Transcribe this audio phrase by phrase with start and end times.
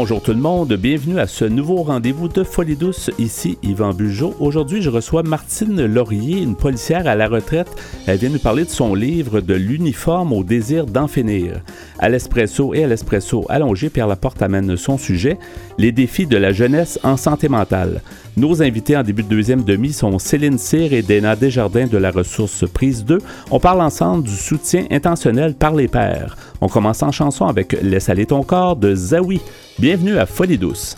[0.00, 3.10] Bonjour tout le monde, bienvenue à ce nouveau rendez-vous de Folie douce.
[3.18, 4.32] Ici Yvan Bugeaud.
[4.38, 7.66] Aujourd'hui, je reçois Martine Laurier, une policière à la retraite.
[8.06, 11.62] Elle vient nous parler de son livre De l'uniforme au désir d'en finir.
[11.98, 15.36] À l'espresso et à l'espresso allongé, Pierre Laporte amène son sujet,
[15.78, 18.02] les défis de la jeunesse en santé mentale.
[18.36, 22.12] Nos invités en début de deuxième demi sont Céline Cyr et Dana Desjardins de la
[22.12, 23.18] ressource prise 2.
[23.50, 26.36] On parle ensemble du soutien intentionnel par les pairs.
[26.60, 29.40] On commence en chanson avec Laisse aller ton corps de Zawi.
[29.78, 30.94] Bienvenue à Folie douce.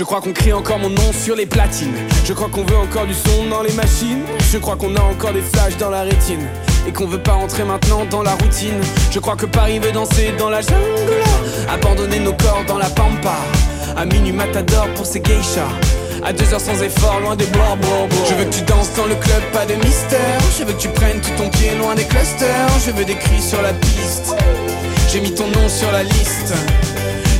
[0.00, 1.92] Je crois qu'on crie encore mon nom sur les platines.
[2.24, 4.22] Je crois qu'on veut encore du son dans les machines.
[4.50, 6.40] Je crois qu'on a encore des flashs dans la rétine.
[6.88, 8.80] Et qu'on veut pas entrer maintenant dans la routine.
[9.10, 11.20] Je crois que Paris veut danser dans la jungle.
[11.68, 13.36] Abandonner nos corps dans la pampa.
[13.94, 15.68] À minuit matador pour ces geishas.
[16.24, 17.76] À deux heures sans effort, loin des bois.
[18.26, 20.40] Je veux que tu danses dans le club, pas de mystère.
[20.58, 22.70] Je veux que tu prennes tout ton pied loin des clusters.
[22.86, 24.34] Je veux des cris sur la piste.
[25.12, 26.54] J'ai mis ton nom sur la liste.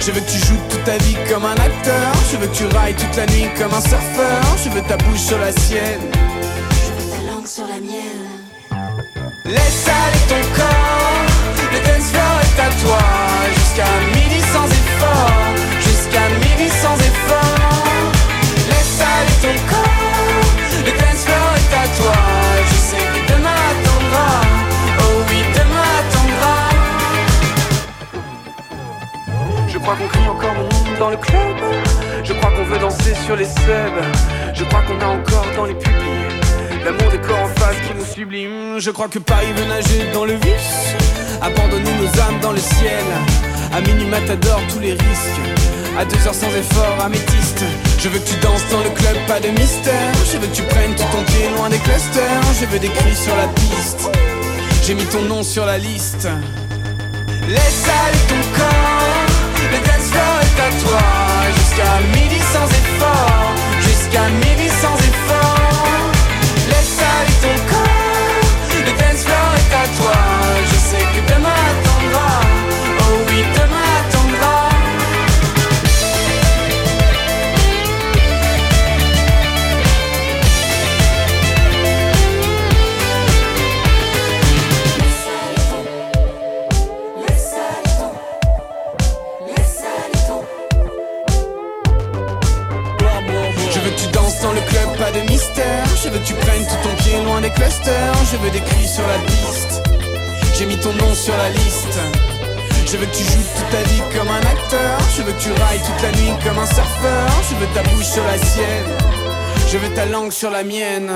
[0.00, 2.12] Je veux que tu joues toute ta vie comme un acteur.
[2.32, 4.40] Je veux que tu railles toute la nuit comme un surfeur.
[4.64, 6.00] Je veux ta bouche sur la sienne.
[6.12, 8.40] Je veux ta langue sur la mienne.
[9.44, 11.10] Laisse aller ton corps.
[11.72, 12.98] Le dance floor est à toi.
[13.54, 14.19] Jusqu'à
[29.94, 31.56] crois qu'on crie encore mon dans le club.
[32.22, 34.02] Je crois qu'on veut danser sur les subs.
[34.54, 35.94] Je crois qu'on a encore dans les pupilles
[36.84, 38.78] l'amour des corps en face qui nous sublime.
[38.78, 40.94] Je crois que Paris veut nager dans le vice.
[41.42, 43.04] Abandonner nos âmes dans le ciel.
[43.72, 45.40] À minuit matador, tous les risques.
[45.98, 47.64] À deux heures sans effort, améthyste.
[47.98, 50.12] Je veux que tu danses dans le club, pas de mystère.
[50.32, 52.42] Je veux que tu prennes tout ton pied loin des clusters.
[52.60, 54.08] Je veux des cris sur la piste.
[54.84, 56.28] J'ai mis ton nom sur la liste.
[57.48, 58.89] Laisse aller ton corps.
[60.70, 63.54] Jusqu'à midi sans effort.
[63.80, 66.10] Jusqu'à midi sans effort.
[66.68, 68.50] Laisse aller ton corps.
[68.86, 70.18] Le dance floor est à toi.
[70.70, 71.29] Je sais que
[97.18, 98.14] loin des clusters.
[98.30, 99.82] Je veux des cris sur la piste.
[100.56, 101.98] J'ai mis ton nom sur la liste.
[102.86, 104.98] Je veux que tu joues toute ta vie comme un acteur.
[105.16, 107.28] Je veux que tu railles toute la nuit comme un surfeur.
[107.48, 108.90] Je veux ta bouche sur la sienne.
[109.70, 111.10] Je veux ta langue sur la mienne.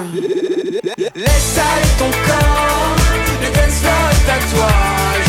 [1.15, 2.97] Laisse aller ton corps.
[3.43, 5.24] Le dance floor est à toi.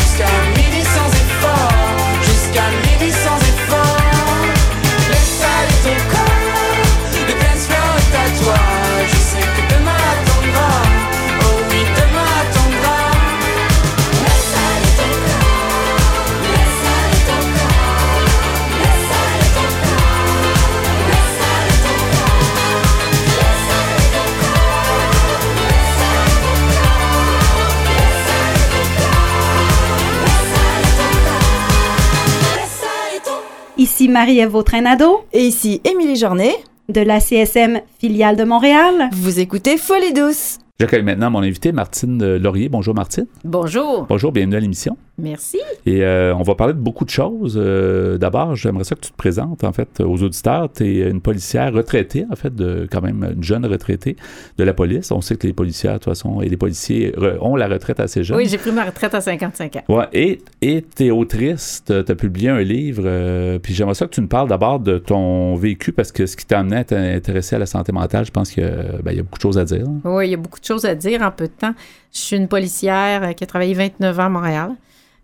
[34.16, 36.54] Marie-Ève Vautrin-Nadeau Et ici Émilie Journet,
[36.88, 39.10] de la CSM filiale de Montréal.
[39.12, 40.56] vous écoutez Folie douce.
[40.80, 42.70] J'accueille maintenant mon invité, Martine Laurier.
[42.70, 43.26] Bonjour Martine.
[43.44, 44.06] Bonjour.
[44.08, 44.96] Bonjour, bienvenue à l'émission.
[45.18, 45.58] Merci.
[45.86, 47.54] Et euh, on va parler de beaucoup de choses.
[47.58, 50.70] Euh, D'abord, j'aimerais ça que tu te présentes en fait aux auditeurs.
[50.70, 54.16] Tu es une policière retraitée, en fait, de quand même une jeune retraitée
[54.58, 55.10] de la police.
[55.10, 58.24] On sait que les policiers, de toute façon, et les policiers ont la retraite assez
[58.24, 58.36] jeune.
[58.36, 59.82] Oui, j'ai pris ma retraite à 55 ans.
[59.88, 64.10] Ouais, et tu es autrice, tu as publié un livre, euh, puis j'aimerais ça que
[64.12, 67.56] tu nous parles d'abord de ton vécu, parce que ce qui t'a amené à t'intéresser
[67.56, 69.42] à la santé mentale, je pense qu'il y, a- ben, il y a beaucoup de
[69.42, 69.86] choses à dire.
[70.04, 71.72] Oui, il y a beaucoup de choses à dire en peu de temps.
[72.12, 74.70] Je suis une policière qui a travaillé 29 ans à Montréal.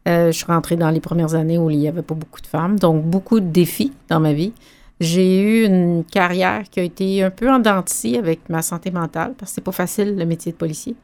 [0.09, 2.47] Euh, je suis rentrée dans les premières années où il n'y avait pas beaucoup de
[2.47, 4.53] femmes, donc beaucoup de défis dans ma vie.
[5.01, 8.63] J'ai eu une carrière qui a été un peu en dents de scie avec ma
[8.63, 10.97] santé mentale, parce que c'est pas facile le métier de policier.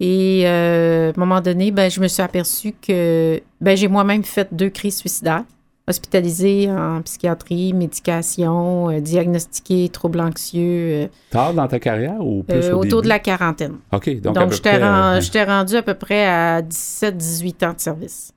[0.00, 4.24] Et euh, à un moment donné, ben, je me suis aperçue que ben, j'ai moi-même
[4.24, 5.44] fait deux crises suicidaires,
[5.88, 12.56] hospitalisée en psychiatrie, médication, euh, diagnostiquée, troubles anxieux, euh, Tard dans ta carrière ou plus
[12.66, 13.76] euh, au autour de la quarantaine.
[13.92, 17.80] OK, donc, Donc, j'étais près, ren- euh, rendue à peu près à 17-18 ans de
[17.80, 18.32] service.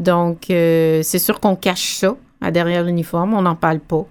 [0.00, 2.16] Donc, c'est sûr qu'on cache ça.
[2.40, 4.04] à derrière l'uniforme, on n'en parle pas.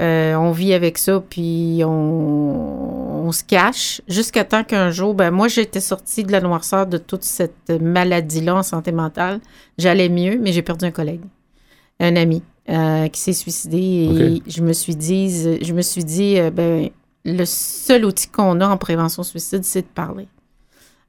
[0.00, 5.48] On vit avec ça, puis on, on se cache jusqu'à temps qu'un jour, ben moi,
[5.48, 9.40] j'étais sortie de la noirceur de toute cette maladie-là en santé mentale.
[9.76, 11.20] J'allais mieux, mais j'ai perdu un collègue,
[12.00, 13.78] un ami, euh, qui s'est suicidé.
[13.78, 16.90] Et je me suis dit, je me suis dit, euh, ben,
[17.24, 20.28] le seul outil qu'on a en prévention suicide, c'est de parler.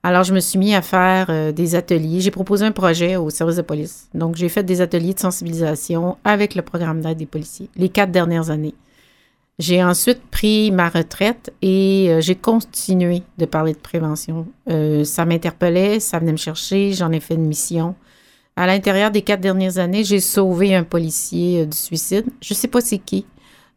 [0.02, 2.22] Alors, je me suis mis à faire euh, des ateliers.
[2.22, 4.08] J'ai proposé un projet au service de police.
[4.14, 8.12] Donc, j'ai fait des ateliers de sensibilisation avec le programme d'aide des policiers les quatre
[8.12, 8.76] dernières années.
[9.58, 14.48] J'ai ensuite pris ma retraite et j'ai continué de parler de prévention.
[15.04, 17.96] Ça m'interpellait, ça venait me chercher, j'en ai fait une mission.
[18.60, 22.26] À l'intérieur des quatre dernières années, j'ai sauvé un policier euh, du suicide.
[22.42, 23.26] Je sais pas c'est qui.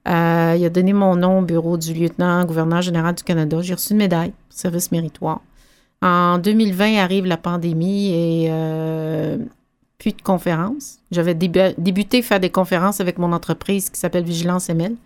[0.08, 3.58] Euh, il a donné mon nom au bureau du lieutenant-gouverneur général du Canada.
[3.62, 5.40] J'ai reçu une médaille, service méritoire.
[6.02, 9.38] En 2020 arrive la pandémie et euh,
[9.98, 10.98] plus de conférences.
[11.12, 14.96] J'avais débu- débuté faire des conférences avec mon entreprise qui s'appelle Vigilance ML.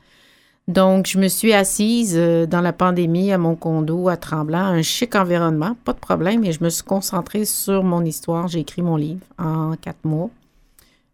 [0.68, 4.82] Donc, je me suis assise euh, dans la pandémie à mon condo à Tremblant, un
[4.82, 8.48] chic environnement, pas de problème, et je me suis concentrée sur mon histoire.
[8.48, 10.28] J'ai écrit mon livre en quatre mois.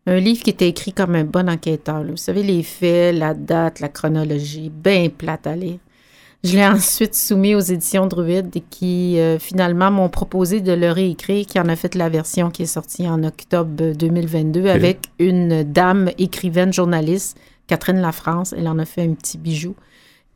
[0.07, 2.03] Un livre qui était écrit comme un bon enquêteur.
[2.03, 2.11] là.
[2.11, 5.79] Vous savez, les faits, la date, la chronologie, bien plate à lire.
[6.45, 11.45] Je l'ai ensuite soumis aux éditions Druide qui euh, finalement m'ont proposé de le réécrire,
[11.45, 16.11] qui en a fait la version qui est sortie en octobre 2022 avec une dame
[16.19, 17.39] écrivaine journaliste,
[17.73, 18.53] Catherine Lafrance.
[18.57, 19.75] Elle en a fait un petit bijou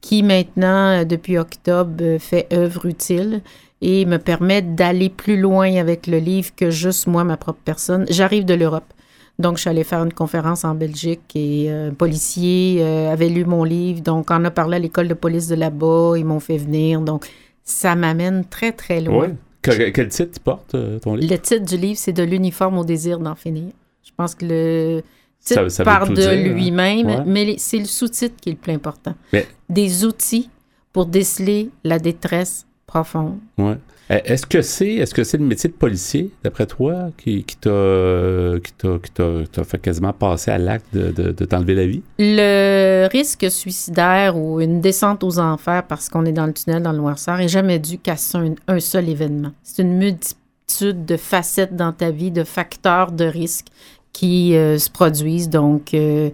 [0.01, 3.43] qui maintenant, euh, depuis octobre, euh, fait œuvre utile
[3.83, 8.07] et me permet d'aller plus loin avec le livre que juste moi, ma propre personne.
[8.09, 8.91] J'arrive de l'Europe.
[9.39, 13.29] Donc, je suis allée faire une conférence en Belgique et euh, un policier euh, avait
[13.29, 14.01] lu mon livre.
[14.01, 16.15] Donc, on a parlé à l'école de police de là-bas.
[16.17, 17.03] Ils m'ont fait venir.
[17.03, 17.27] Donc,
[17.63, 19.27] ça m'amène très, très loin.
[19.27, 19.35] Ouais.
[19.61, 21.31] Que- quel titre tu portes, euh, ton livre?
[21.31, 23.73] Le titre du livre, c'est De l'uniforme au désir d'en finir.
[24.05, 25.03] Je pense que le
[25.47, 26.35] titre Ça- ça veut part de hein?
[26.53, 27.23] lui-même, Ouais.
[27.27, 29.15] mais c'est le sous-titre qui est le plus important.
[29.33, 30.51] Mais- Des outils
[30.93, 33.39] pour déceler la détresse profonde.
[33.59, 33.77] Ouais.
[34.11, 37.57] Euh, Est-ce que c'est est-ce que c'est le métier de policier, d'après toi, qui, qui
[37.57, 38.59] t'a euh,
[39.53, 42.03] t'a fait quasiment passer à l'acte de, de- de t'enlever la vie?
[42.21, 46.93] Le risque suicidaire ou une descente aux enfers parce qu'on est dans le tunnel, dans
[46.93, 49.51] le noirceur, est jamais dû qu'à un, un seul événement.
[49.65, 53.67] C'est une multitude de facettes dans ta vie, de facteurs de risque
[54.17, 55.51] qui euh, se produisent.
[55.51, 56.31] Donc, euh,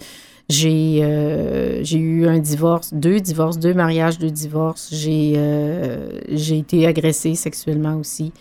[0.48, 4.88] j'ai euh, j'ai eu un divorce, deux divorces, deux mariages, deux divorces.
[4.92, 8.32] J'ai euh, j'ai été agressée sexuellement aussi.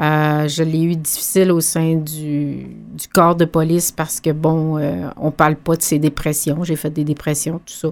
[0.00, 2.66] Euh, je l'ai eu difficile au sein du,
[3.00, 4.78] du corps de police parce que, bon,
[5.16, 6.64] on parle pas de ces dépressions.
[6.64, 7.88] J'ai fait des dépressions, tout ça.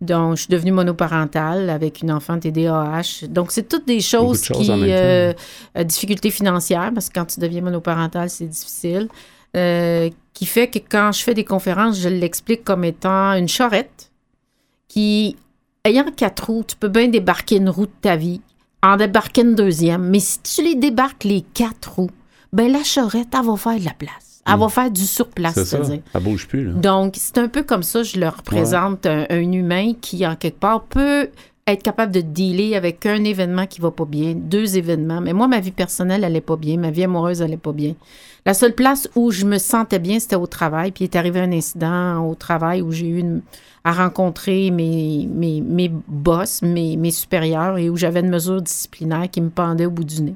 [0.00, 3.28] Donc, je suis devenue monoparentale avec une enfant TDAH.
[3.30, 5.84] Donc, c'est toutes des choses, de choses qui...
[5.84, 9.08] difficultés financières, parce que quand tu deviens monoparentale, c'est difficile.
[9.56, 14.10] Euh, qui fait que quand je fais des conférences, je l'explique comme étant une charrette
[14.86, 15.36] qui,
[15.84, 18.42] ayant quatre roues, tu peux bien débarquer une roue de ta vie,
[18.82, 22.10] en débarquer une deuxième, mais si tu les débarques les quatre roues,
[22.52, 24.42] ben la charrette, elle va faire de la place.
[24.46, 26.00] Elle va faire du surplace, c'est-à-dire.
[26.20, 26.72] Bouge plus, là.
[26.74, 30.60] Donc, c'est un peu comme ça, je leur représente un, un humain qui, en quelque
[30.60, 31.30] part, peut
[31.66, 35.20] être capable de dealer avec un événement qui va pas bien, deux événements.
[35.20, 36.76] Mais moi, ma vie personnelle, elle est pas bien.
[36.76, 37.94] Ma vie amoureuse, elle est pas bien.
[38.46, 40.92] La seule place où je me sentais bien, c'était au travail.
[40.92, 43.42] Puis il est arrivé un incident au travail où j'ai eu une-
[43.84, 49.28] à rencontrer mes, mes, mes boss, mes, mes supérieurs, et où j'avais une mesure disciplinaire
[49.30, 50.34] qui me pendait au bout du nez.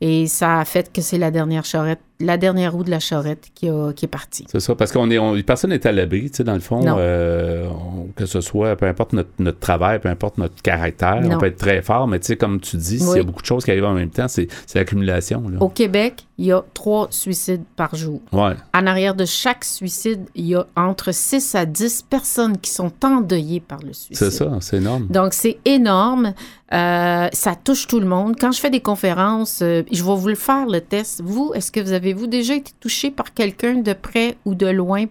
[0.00, 3.48] Et ça a fait que c'est la dernière charrette, la dernière roue de la charrette
[3.54, 4.46] qui, a- qui est partie.
[4.50, 6.82] C'est ça, parce qu'on est, on- personne n'est à l'abri, tu sais, dans le fond,
[6.86, 11.36] euh, on- que ce soit, peu importe notre, notre travail, peu importe notre caractère, Non.
[11.36, 13.18] on peut être très fort, mais tu sais, comme tu dis, s'il y Oui.
[13.20, 15.42] a beaucoup de choses qui arrivent en même temps, c'est c'est l'accumulation.
[15.60, 18.20] Au Québec, il y a trois suicides par jour.
[18.32, 22.70] Ouais, En arrière de chaque suicide, il y a entre 6 à 10 personnes qui
[22.70, 24.16] sont endeuillées par le suicide.
[24.16, 25.06] c'est ça, c'est énorme.
[25.10, 26.32] Donc, c'est énorme.
[26.72, 28.34] Euh, ça touche tout le monde.
[28.40, 31.20] Quand je fais des conférences, euh, je vais vous le faire, le test.
[31.22, 35.06] Vous, est-ce que vous avez-vous déjà été touché par quelqu'un de près ou de loin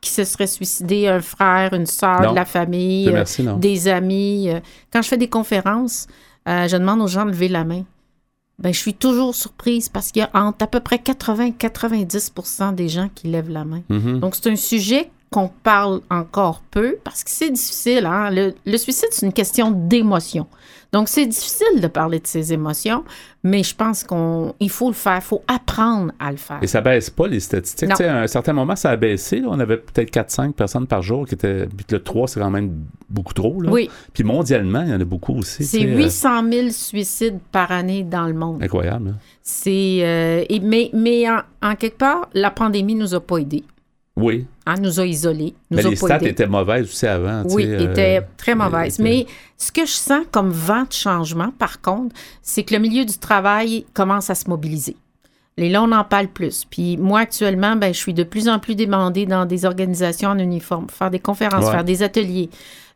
[0.00, 4.48] qui se serait suicidé, un frère, une sœur de la famille, euh, merci, des amis?
[4.48, 6.06] euh, Quand je fais des conférences,
[6.48, 7.84] euh, je demande aux gens de lever la main.
[8.58, 11.50] Ben, je suis toujours surprise parce qu'il y a entre à peu près 80 et
[11.52, 13.82] 90% des gens qui lèvent la main.
[13.90, 14.20] Mhm.
[14.20, 18.06] Donc, c'est un sujet qu'on parle encore peu parce que c'est difficile.
[18.06, 18.30] Hein?
[18.30, 20.46] Le, le suicide, c'est une question d'émotion.
[20.92, 23.04] Donc, c'est difficile de parler de ses émotions,
[23.44, 25.16] mais je pense qu'il faut le faire.
[25.18, 26.58] Il faut apprendre à le faire.
[26.62, 27.88] Et ça baisse pas les statistiques.
[27.88, 27.94] Non.
[27.94, 29.38] Tu sais, à un certain moment, ça a baissé.
[29.40, 29.48] là.
[29.50, 31.66] On avait peut-être 4-5 personnes par jour qui étaient.
[31.66, 32.74] Puis le 3, c'est quand même
[33.08, 33.60] beaucoup trop.
[33.60, 33.70] Là.
[33.70, 35.64] Oui, Puis mondialement, il y en a beaucoup aussi.
[35.64, 38.62] c'est tu sais, euh, 800 000 suicides par année dans le monde.
[38.62, 39.10] incroyable.
[39.10, 39.16] hein.
[39.42, 43.64] C'est, euh, mais mais en, en quelque part, la pandémie nous a pas aidés.
[44.20, 44.46] Oui.
[44.66, 45.54] hein, nous a isolés.
[45.70, 46.28] Nous Mais a les pas stats aidés.
[46.28, 47.42] étaient mauvaises aussi avant.
[47.44, 48.94] tu Oui, euh, était très mauvaise.
[48.94, 52.80] était- Mais ce que je sens comme vent de changement, par contre, c'est que le
[52.80, 54.96] milieu du travail commence à se mobiliser.
[55.56, 56.64] Les là, on en parle plus.
[56.70, 60.38] Puis moi, actuellement, ben, je suis de plus en plus demandée dans des organisations en
[60.38, 61.72] uniforme, faire des conférences, Ouais.
[61.72, 62.48] faire des ateliers.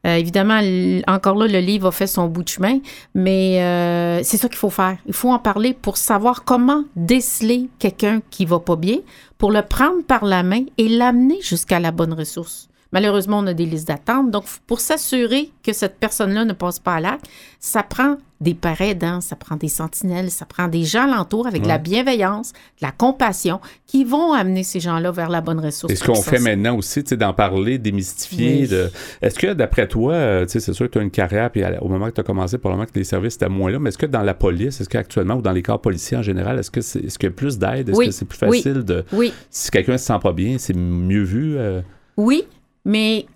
[0.07, 0.61] Euh, évidemment,
[1.07, 2.79] encore là, le livre a fait son bout de chemin,
[3.15, 4.99] mais euh, c'est ça qu'il faut faire.
[5.07, 8.99] Il faut en parler pour savoir comment déceler quelqu'un qui va pas bien,
[9.39, 12.69] pour le prendre par la main et l'amener jusqu'à la bonne ressource.
[12.95, 14.31] Malheureusement, on a des listes d'attente.
[14.31, 17.27] Donc, pour s'assurer que cette personne-là ne passe pas à l'acte,
[17.61, 21.63] ça prend des pères aidants, ça prend des sentinelles, ça prend des gens alentour avec
[21.63, 25.93] de la bienveillance, de la compassion, qui vont amener ces gens-là vers la bonne ressource.
[25.93, 28.61] Et ce qu'on fait maintenant aussi, tu sais, d'en parler, démystifier.
[28.63, 28.69] Oui.
[28.69, 28.91] De...
[29.23, 31.63] Est-ce que, d'après toi, euh, tu sais, c'est sûr que tu as une carrière, puis
[31.81, 33.99] au moment que tu as commencé, probablement que les services étaient moins là, mais est-ce
[33.99, 36.81] que dans la police, est-ce qu'actuellement, ou dans les corps policiers en général, est-ce que
[36.81, 37.89] c'est, est-ce qu'il y a plus d'aide?
[37.89, 38.07] Est-ce Oui.
[38.07, 38.59] que c'est plus Oui.
[38.63, 39.05] facile de.
[39.13, 41.57] Oui, Si quelqu'un se sent pas bien, c'est mieux vu?
[41.57, 41.81] euh?
[42.17, 42.45] oui,
[42.85, 43.27] mais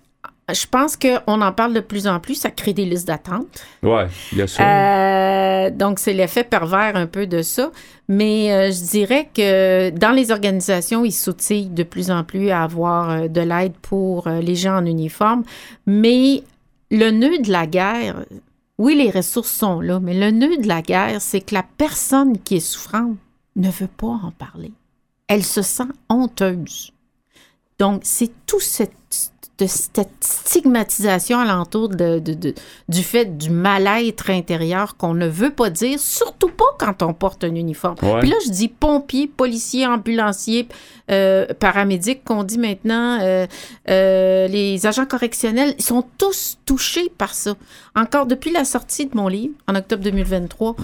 [0.53, 3.63] je pense qu'on en parle de plus en plus, ça crée des listes d'attente.
[3.83, 4.63] Ouais, bien sûr.
[4.65, 7.71] Euh, donc, c'est l'effet pervers un peu de ça.
[8.07, 12.63] Mais euh, je dirais que dans les organisations, ils s'outillent de plus en plus à
[12.63, 15.43] avoir euh, de l'aide pour les gens en uniforme.
[15.85, 16.43] Mais
[16.89, 18.25] le nœud de la guerre,
[18.77, 22.37] oui, les ressources sont là, mais le nœud de la guerre, c'est que la personne
[22.39, 23.17] qui est souffrante
[23.55, 24.71] ne veut pas en parler.
[25.27, 26.91] Elle se sent honteuse.
[27.77, 28.59] Donc, c'est tout
[29.67, 32.53] cette, de cette stigmatisation alentour de, de- de-
[32.87, 37.43] du fait du mal-être intérieur qu'on ne veut pas dire, surtout pas quand on porte
[37.43, 37.95] un uniforme.
[38.01, 38.19] Ouais.
[38.19, 40.67] Puis là, je dis pompiers, policiers, ambulanciers,
[41.11, 43.47] euh, paramédics qu'on dit maintenant, euh,
[43.89, 47.55] euh, les agents correctionnels, ils sont tous touchés par ça.
[47.95, 50.75] Encore depuis la sortie de mon livre, en octobre 2023,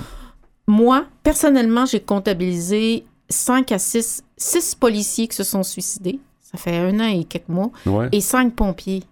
[0.67, 6.19] moi, personnellement, j'ai comptabilisé 5 à 6, 6 policiers qui se sont suicidés.
[6.51, 8.09] Ça fait un an et quelques mois ouais.
[8.11, 9.03] et cinq pompiers.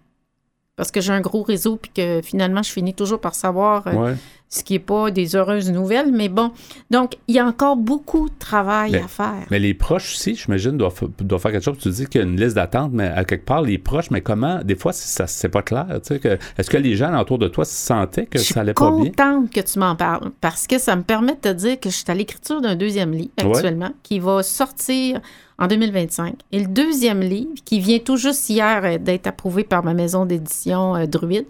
[0.76, 3.92] Parce que j'ai un gros réseau, puis que finalement, je finis toujours par savoir euh,
[3.92, 4.14] ouais.
[4.48, 6.10] ce qui n'est pas des heureuses nouvelles.
[6.10, 6.50] Mais bon,
[6.90, 9.46] donc, il y a encore beaucoup de travail Mais- à faire.
[9.52, 11.78] Mais les proches aussi, j'imagine, doivent, doivent faire quelque chose.
[11.78, 14.20] Tu dis qu'il y a une liste d'attente, mais à quelque part, les proches, mais
[14.20, 14.62] comment?
[14.64, 15.86] Des fois, ça c'est pas clair.
[16.08, 18.90] que- Est-ce que les gens autour de toi sentaient que je suis ça allait pas
[18.90, 19.10] bien?
[19.12, 21.94] contente que tu m'en parles parce que ça me permet de te dire que je
[21.94, 25.20] suis à l'écriture d'un deuxième livre actuellement qui va sortir
[25.58, 26.34] en 2025.
[26.52, 30.26] Et le deuxième livre, qui vient tout juste hier euh, d'être approuvé par ma maison
[30.26, 31.46] d'édition euh, Druide,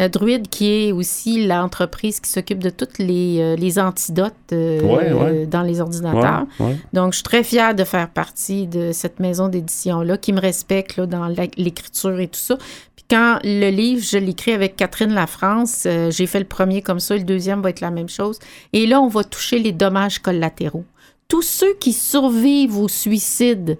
[0.00, 5.46] Euh, Druide qui est aussi l'entreprise qui s'occupe de toutes les, les antidotes Ouais, ouais.
[5.46, 6.46] dans les ordinateurs.
[6.58, 6.76] Ouais.
[6.92, 10.96] Donc, je suis très fière de faire partie de cette maison d'édition-là qui me respecte
[10.96, 12.56] là, dans l'écriture et tout ça.
[12.96, 17.00] Puis quand le livre, je l'écris avec Catherine Lafrance, euh, j'ai fait le premier comme
[17.00, 18.38] ça, le deuxième va être la même chose.
[18.72, 20.84] Et là, on va toucher les dommages collatéraux.
[21.30, 23.78] Tous ceux qui survivent au suicide,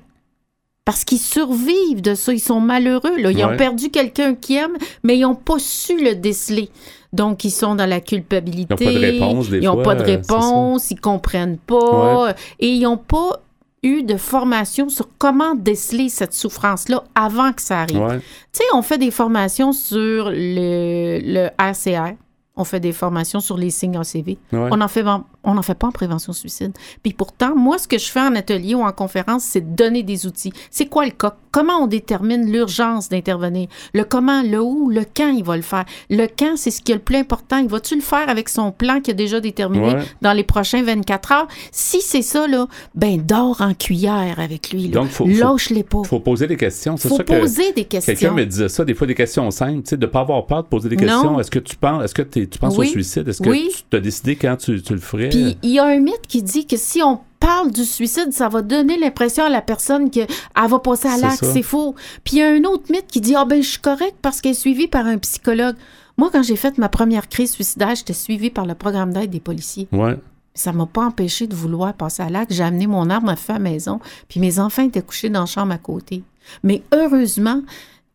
[0.86, 3.16] parce qu'ils survivent de ça, ils sont malheureux.
[3.18, 3.30] Là.
[3.30, 3.44] Ils Ouais.
[3.44, 6.70] ont perdu quelqu'un qu'ils aiment, mais ils n'ont pas su le déceler.
[7.12, 8.74] Donc, ils sont dans la culpabilité.
[8.80, 12.34] Ils n'ont pas de réponse, des Ils n'ont pas de réponse, ils comprennent pas.
[12.60, 13.42] Et ils n'ont pas
[13.82, 18.00] eu de formation sur comment déceler cette souffrance-là avant que ça arrive.
[18.00, 18.18] Ouais.
[18.18, 22.14] Tu sais, on fait des formations sur le, le RCR.
[22.56, 24.36] On fait des formations sur les signes ACV.
[24.52, 24.68] Ouais.
[24.70, 26.72] On n'en fait, en- on en fait pas en prévention suicide.
[27.02, 30.02] Puis pourtant, moi, ce que je fais en atelier ou en conférence, c'est de donner
[30.02, 30.52] des outils.
[30.70, 31.36] C'est quoi le cas?
[31.52, 33.68] Comment on détermine l'urgence d'intervenir?
[33.94, 35.84] Le comment, le où, le quand il va le faire?
[36.10, 37.58] Le quand, c'est ce qui est le plus important.
[37.58, 40.02] Il va-tu le faire avec son plan qui a déjà déterminé Ouais.
[40.22, 41.48] dans les prochains 24 heures?
[41.72, 44.88] Si c'est ça, là, ben dors en cuillère avec lui.
[44.88, 45.00] Là.
[45.00, 46.04] Donc, faut- faut- Lâche-les pas.
[46.04, 46.96] faut poser des questions.
[46.96, 48.34] C'est faut ça que poser des quelqu'un questions.
[48.34, 50.68] me disait ça, des fois des questions simples, tu sais, de pas avoir peur de
[50.68, 51.02] poser des Non.
[51.02, 51.40] questions.
[51.40, 52.86] Est-ce que tu penses, est-ce que tu penses Oui.
[52.88, 53.26] au suicide?
[53.28, 53.70] Est-ce que Oui.
[53.74, 55.29] tu t'as décidé quand tu, tu le ferais?
[55.30, 58.48] Puis il y a un mythe qui dit que si on parle du suicide, ça
[58.48, 61.44] va donner l'impression à la personne qu'elle va passer à l'acte.
[61.44, 61.94] C'est faux.
[62.22, 64.40] Puis il y a un autre mythe qui dit Ah ben je suis correct parce
[64.40, 65.76] qu'elle est suivie par un psychologue.
[66.16, 69.40] Moi, quand j'ai fait ma première crise suicidaire, j'étais suivie par le programme d'aide des
[69.40, 69.88] policiers.
[69.90, 70.18] Ouais.
[70.52, 72.52] Ça m'a pas empêché de vouloir passer à l'acte.
[72.52, 75.40] J'ai amené mon arme à feu à la maison, puis mes enfants étaient couchés dans
[75.40, 76.22] la chambre à côté.
[76.62, 77.62] Mais heureusement,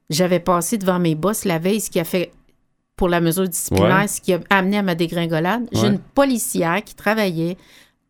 [0.10, 2.32] j'avais passé devant mes boss la veille, ce qui a fait
[2.96, 4.08] pour la mesure disciplinaire, Ouais.
[4.08, 5.68] ce qui a amené à ma dégringolade.
[5.72, 7.58] J'ai une policière qui travaillait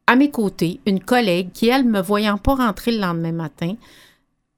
[0.07, 3.75] à mes côtés, une collègue qui, elle, me voyant pas rentrer le lendemain matin,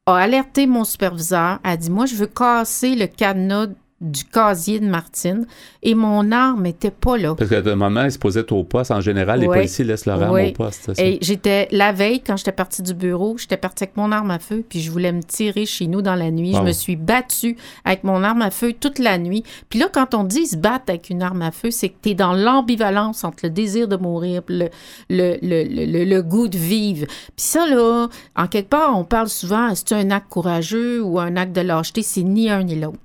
[0.06, 3.68] a alerté mon superviseur, a dit Moi, je veux casser le cadenas
[4.00, 5.48] du casier de Martine
[5.82, 7.34] et mon arme n'était pas là.
[7.34, 8.92] Parce que le moment, il se posait au poste.
[8.92, 10.94] En général, les policiers laissent leur arme au poste.
[10.94, 11.04] ça.
[11.04, 14.38] Et j'étais la veille, quand j'étais partie du bureau, j'étais partie avec mon arme à
[14.38, 16.52] feu, puis je voulais me tirer chez nous dans la nuit.
[16.54, 16.60] Wow.
[16.60, 19.44] Je me suis battue avec mon arme à feu toute la nuit.
[19.70, 22.10] Puis là, quand on dit se battre avec une arme à feu, c'est que tu
[22.10, 24.68] es dans l'ambivalence entre le désir de mourir le,
[25.10, 27.08] le, le, le- le goût de vivre.
[27.08, 31.36] Puis ça, là, en quelque part, on parle souvent, est-ce un acte courageux ou un
[31.36, 32.04] acte de lâcheté?
[32.04, 32.98] C'est ni un ni l'autre.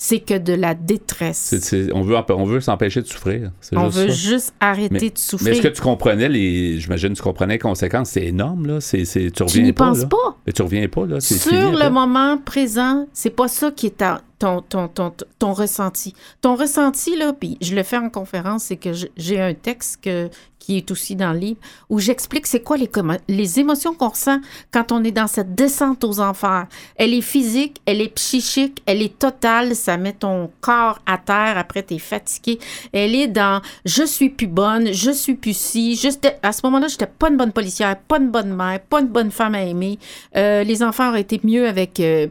[0.00, 1.38] C'est que de la détresse.
[1.38, 3.50] C'est- c'est- on veut, on veut s'empêcher de souffrir.
[3.74, 4.14] On juste veut ça.
[4.14, 5.52] juste arrêter Mais- de Mais souffrir.
[5.52, 6.78] est-ce que tu comprenais les.
[6.78, 8.10] J'imagine que tu comprenais les conséquences.
[8.10, 8.80] C'est énorme, là.
[8.80, 9.86] C'est, tu tu reviens n'y pas.
[9.88, 10.06] penses là.
[10.06, 10.36] pas.
[10.46, 11.18] Mais tu reviens pas, là.
[11.20, 11.90] Sur fini, le là.
[11.90, 16.14] moment présent, c'est pas ça qui est ta- ton, ton, ton, ton ressenti.
[16.42, 20.28] Ton ressenti, là, puis je le fais en conférence, c'est que j'ai un texte que,
[20.68, 22.90] qui est aussi dans le livre où j'explique c'est quoi les,
[23.26, 24.38] les émotions qu'on ressent
[24.70, 26.66] quand on est dans cette descente aux enfers.
[26.96, 31.56] Elle est physique, elle est psychique, elle est totale, ça met ton corps à terre,
[31.56, 32.58] après t'es fatigué.
[32.92, 35.98] Elle est dans je suis plus bonne, je suis plus si.
[36.42, 39.30] À ce moment-là, j'étais pas une bonne policière, pas une bonne mère, pas une bonne
[39.30, 39.98] femme à aimer.
[40.36, 42.26] Euh, les enfants auraient été mieux avec euh,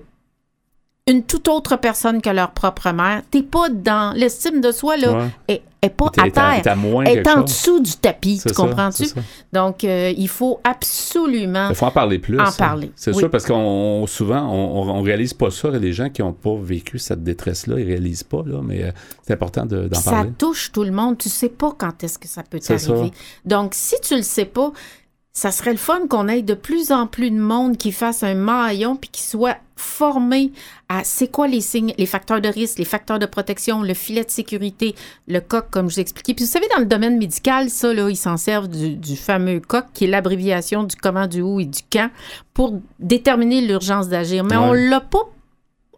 [1.07, 3.21] une toute autre personne que leur propre mère.
[3.31, 5.27] T'es pas dans l'estime de soi, là, Ouais.
[5.47, 6.43] est, est pas à terre.
[6.43, 7.45] à Elle est quelque en chose.
[7.45, 9.05] dessous du tapis, tu comprends-tu?
[9.53, 11.69] Donc, euh, il faut absolument...
[11.69, 12.39] Il faut en parler plus.
[12.39, 12.51] En hein.
[12.57, 13.19] parler, C'est oui.
[13.19, 15.69] sûr, parce qu'on souvent, on, on réalise pas ça.
[15.69, 18.91] Les gens qui n'ont pas vécu cette détresse-là, ils réalisent pas, là, mais euh,
[19.25, 20.31] c'est important de- d'en Puis ça parler.
[20.37, 21.17] touche tout le monde.
[21.17, 23.11] Tu sais pas quand est-ce que ça peut t'arriver.
[23.45, 24.71] Donc, si tu le sais pas,
[25.37, 28.33] ça serait le fun qu'on ait de plus en plus de monde qui fasse un
[28.33, 30.51] maillon puis qui soit formé
[30.89, 34.23] à c'est quoi les signes, les facteurs de risque, les facteurs de protection, le filet
[34.23, 34.95] de sécurité,
[35.27, 36.33] le coq, comme je vous ai expliqué.
[36.33, 39.59] Puis vous savez, dans le domaine médical, ça, là, ils s'en servent du, du fameux
[39.59, 42.09] coq, qui est l'abréviation du comment, du où et du quand,
[42.55, 44.43] pour déterminer l'urgence d'agir.
[44.43, 44.89] Mais on Ouais.
[44.89, 45.19] l'a pas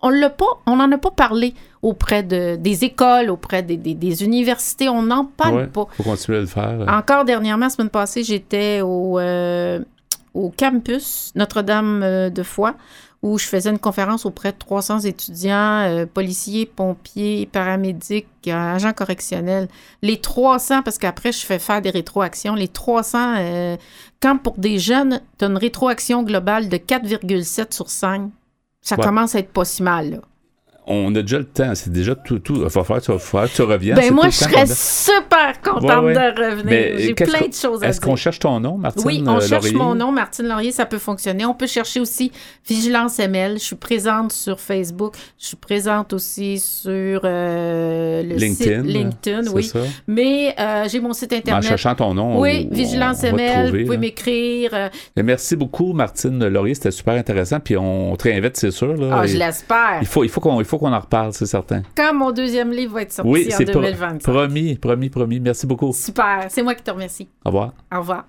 [0.01, 3.93] on l'a pas, on n'en a pas parlé auprès de, des écoles, auprès des, des-
[3.95, 4.89] des universités.
[4.89, 5.87] On n'en parle Ouais, pas.
[5.93, 6.85] faut continuer à le faire.
[6.89, 9.79] Encore dernièrement, la semaine passée, j'étais au, euh,
[10.33, 12.75] au campus Notre-Dame euh, de Foix
[13.21, 19.67] où je faisais une conférence auprès de 300 étudiants, euh, policiers, pompiers, paramédics, agents correctionnels.
[20.01, 22.55] Les 300, parce qu'après, je fais faire des rétroactions.
[22.55, 23.75] Les 300, euh,
[24.21, 28.29] quand pour des jeunes, tu as une rétroaction globale de 4,7 sur 5,
[28.81, 29.03] ça Ouais.
[29.03, 30.11] commence à être pas si mal.
[30.11, 30.17] Là.
[30.91, 31.75] On a déjà le temps.
[31.75, 32.39] C'est déjà tout.
[32.39, 32.55] tout.
[32.55, 33.95] Il va falloir tu, va tu reviennes.
[33.95, 36.33] Ben moi, je serais super contente Ouais, ouais.
[36.33, 36.99] de revenir.
[36.99, 38.09] J'ai plein de choses à Est-ce dire.
[38.09, 39.73] qu'on cherche ton nom, Martine Oui, on euh, cherche Laurier?
[39.77, 41.45] mon nom, Martine Laurier, ça peut fonctionner.
[41.45, 42.31] On peut chercher aussi
[42.67, 43.59] Vigilance ML.
[43.59, 45.13] Je suis présente sur Facebook.
[45.39, 48.83] Je suis présente aussi sur euh, le LinkedIn.
[48.83, 49.63] site LinkedIn, oui.
[49.65, 49.79] ça.
[50.07, 51.63] Mais euh, j'ai mon site En internet.
[51.69, 52.39] cherchant ton nom.
[52.41, 53.63] oui, on- Vigilance on ML.
[53.65, 54.89] trouver, vous pouvez m'écrire.
[55.15, 56.73] Merci beaucoup, Martine Laurier.
[56.73, 57.59] C'était super intéressant.
[57.59, 58.95] Puis on te réinvite, c'est sûr.
[58.95, 59.99] Là, ah, je l'espère.
[60.01, 61.83] il faut, il faut qu'on il faut qu'on en reparle, c'est certain.
[61.95, 64.23] Quand mon deuxième livre va être sorti Oui, en c'est pro- 2025.
[64.23, 65.39] promis, promis, promis.
[65.39, 65.93] Merci beaucoup.
[65.93, 66.45] Super.
[66.49, 67.27] C'est moi qui te remercie.
[67.45, 67.73] Au revoir.
[67.93, 68.25] Au revoir.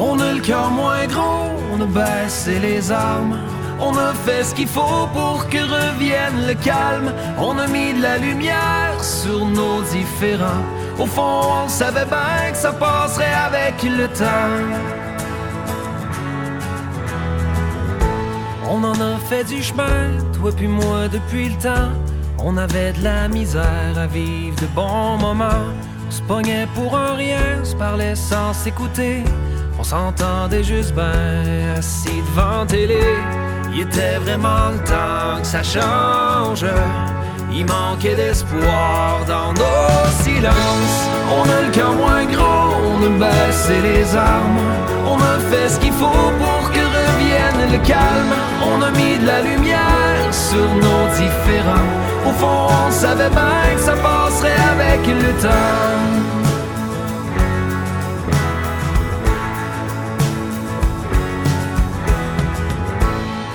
[0.00, 3.36] On a le cœur moins gros, on a baissé les armes.
[3.80, 7.12] On a fait ce qu'il faut pour que revienne le calme.
[7.38, 10.64] On a mis de la lumière sur nos différends.
[10.98, 15.07] Au fond, on savait bien que ça passerait avec le temps.
[18.70, 21.90] On en a fait du chemin, toi puis moi depuis le temps.
[22.38, 25.66] On avait de la misère à vivre de bons moments.
[26.06, 29.24] On se pognait pour un rien, on se parlait sans s'écouter.
[29.78, 33.00] On s'entendait juste ben assis devant télé.
[33.72, 36.64] Il était vraiment le temps que ça change.
[37.50, 41.08] Il manquait d'espoir dans nos silences.
[41.30, 44.58] On a le cœur moins gros, on a baissé les armes.
[45.06, 46.67] On a fait ce qu'il faut pour
[47.76, 48.34] calme.
[48.64, 51.88] On a mis de la lumière sur nos différends.
[52.26, 56.28] Au fond, on savait bien que ça passerait avec le temps.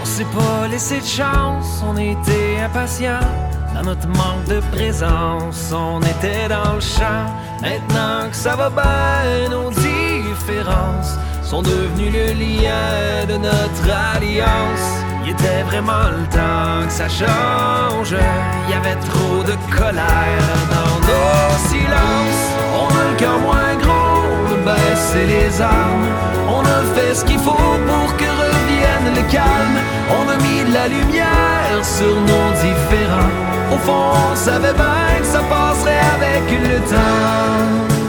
[0.02, 3.28] On s'est pas laissé de chance, on était impatients.
[3.73, 7.26] Dans notre manque de présence, on était dans le champ.
[7.62, 11.17] Maintenant que ça va bien, nos différences
[11.53, 13.85] sont devenues le lien de notre
[14.15, 14.87] alliance.
[15.23, 18.15] Il était vraiment le temps que ça change.
[18.63, 22.45] Il y avait trop de colère dans nos silences.
[22.83, 26.09] On a le cœur moins gros, on a baissé les armes.
[26.57, 29.77] On a fait ce qu'il faut pour que revienne le calme.
[30.17, 33.33] On a mis de la lumière sur nos différends.
[33.73, 38.02] Au fond, on savait bien que ça passerait avec le temps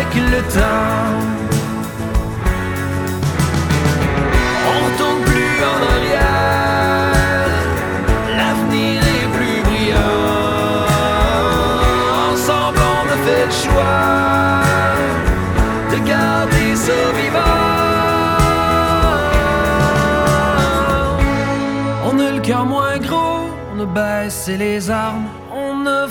[0.00, 1.18] avec le temps.
[4.68, 7.52] On retourne plus en arrière,
[8.36, 10.26] l'avenir est plus brillant.
[12.32, 14.02] Ensemble, on a fait le choix
[15.92, 17.68] de garder ce vivant.
[22.06, 25.39] On a le cœur moins gros, on a baissé les armes.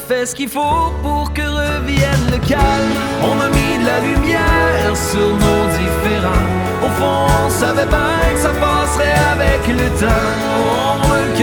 [0.10, 2.96] Fait ce qu'il faut pour que revienne le calme.
[3.22, 6.48] On a mis de la lumière sur nos différends.
[6.84, 10.08] Au fond, on savait bien que ça passerait avec le temps.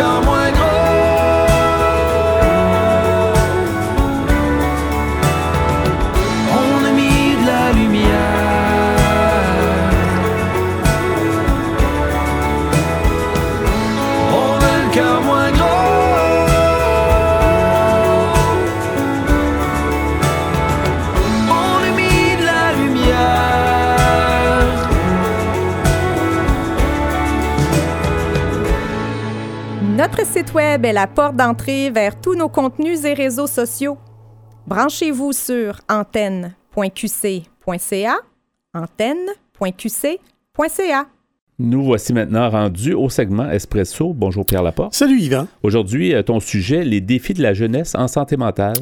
[0.02, 1.05] On moins gros.
[30.06, 33.98] Notre site web est la porte d'entrée vers tous nos contenus et réseaux sociaux.
[34.68, 38.16] Branchez-vous sur antenne.qc.ca,
[38.72, 41.06] antenne.qc.ca.
[41.58, 44.12] Nous voici maintenant rendus au segment Espresso.
[44.12, 44.94] Bonjour Pierre Laporte.
[44.94, 45.48] Salut Yvan.
[45.64, 48.76] Aujourd'hui, euh, ton sujet, les défis de la jeunesse en santé mentale.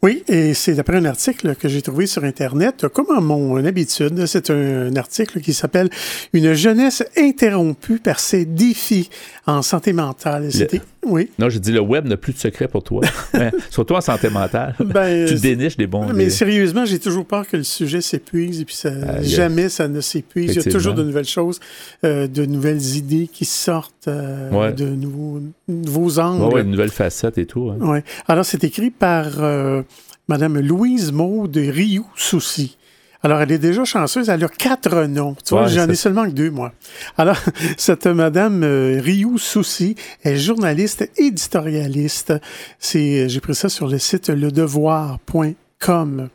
[0.00, 2.86] Oui, et c'est d'après un article que j'ai trouvé sur Internet.
[2.86, 5.90] Comme à mon habitude, c'est un, article qui s'appelle
[6.32, 9.10] Une jeunesse interrompue par ses défis
[9.46, 10.52] en santé mentale.
[10.52, 11.30] C'était- Oui.
[11.38, 13.02] Non, je dis le web n'a plus de secret pour toi.
[13.34, 14.74] Hein, Surtout en santé mentale.
[14.84, 16.12] Ben, tu déniches des bons.
[16.12, 19.22] Mais des- sérieusement, j'ai toujours peur que le sujet s'épuise et puis ça, Ah, a-
[19.22, 20.50] jamais ça ne s'épuise.
[20.52, 21.60] Il y a toujours de nouvelles choses,
[22.04, 24.72] euh, de nouvelles idées qui sortent, euh, Ouais.
[24.72, 26.44] de nouveaux, nouveaux angles.
[26.44, 27.70] Ouais, ouais, une nouvelle facette et tout.
[27.70, 27.76] hein.
[27.86, 28.02] Ouais.
[28.26, 29.82] Alors, c'est écrit par euh,
[30.28, 32.76] Madame Louise Maud de Rioux Soucy.
[33.22, 35.34] Alors, elle est déjà chanceuse, elle a quatre noms.
[35.44, 36.72] Tu vois, Ouais, j'en ai seulement que deux, moi.
[37.16, 37.36] Alors,
[37.76, 42.34] cette Madame euh, Rioux Soucy est journaliste éditorialiste.
[42.78, 46.28] C'est, j'ai pris ça sur le site ledevoir.com.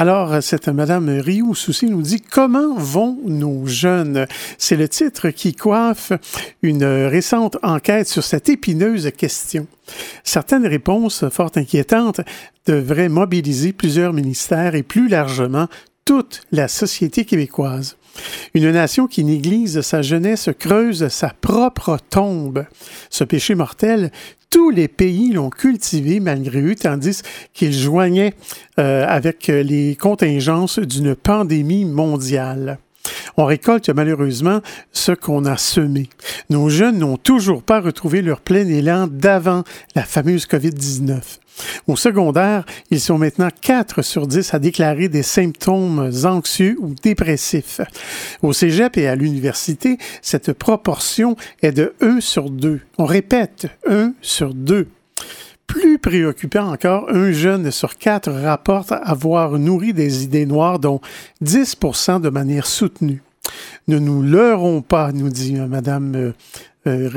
[0.00, 4.28] Alors, cette Madame Rioux Soucy nous dit Comment vont nos jeunes?
[4.56, 6.12] C'est le titre qui coiffe
[6.62, 9.66] une récente enquête sur cette épineuse question.
[10.22, 12.20] Certaines réponses fort inquiétantes
[12.64, 15.66] devraient mobiliser plusieurs ministères et plus largement
[16.04, 17.96] toute la société québécoise.
[18.54, 22.66] Une nation qui néglige sa jeunesse creuse sa propre tombe.
[23.10, 24.12] Ce péché mortel,
[24.50, 28.34] tous les pays l'ont cultivé malgré eux, tandis qu'ils joignaient
[28.78, 32.78] euh, avec les contingences d'une pandémie mondiale.
[33.40, 34.60] On récolte malheureusement
[34.92, 36.10] ce qu'on a semé.
[36.50, 39.62] Nos jeunes n'ont toujours pas retrouvé leur plein élan d'avant
[39.94, 41.20] la fameuse COVID-19.
[41.86, 47.80] Au secondaire, ils sont maintenant 4 sur 10 à déclarer des symptômes anxieux ou dépressifs.
[48.42, 52.80] Au cégep et à l'université, cette proportion est de 1 sur 2.
[52.98, 54.88] On répète, 1 sur 2.
[55.68, 61.00] Plus préoccupant encore, un jeune sur quatre rapporte avoir nourri des idées noires, dont
[61.44, 63.22] 10% de manière soutenue.
[63.86, 66.32] Ne nous leurrons pas, nous dit euh, Madame euh,
[66.86, 67.10] euh.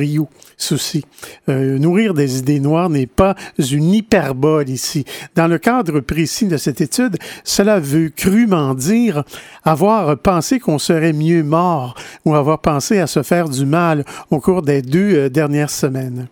[1.49, 5.05] Euh, nourrir des idées noires n'est pas une hyperbole ici.
[5.35, 9.23] Dans le cadre précis de cette étude, cela veut crûment dire
[9.63, 14.39] avoir pensé qu'on serait mieux mort ou avoir pensé à se faire du mal au
[14.39, 16.27] cours des deux dernières semaines.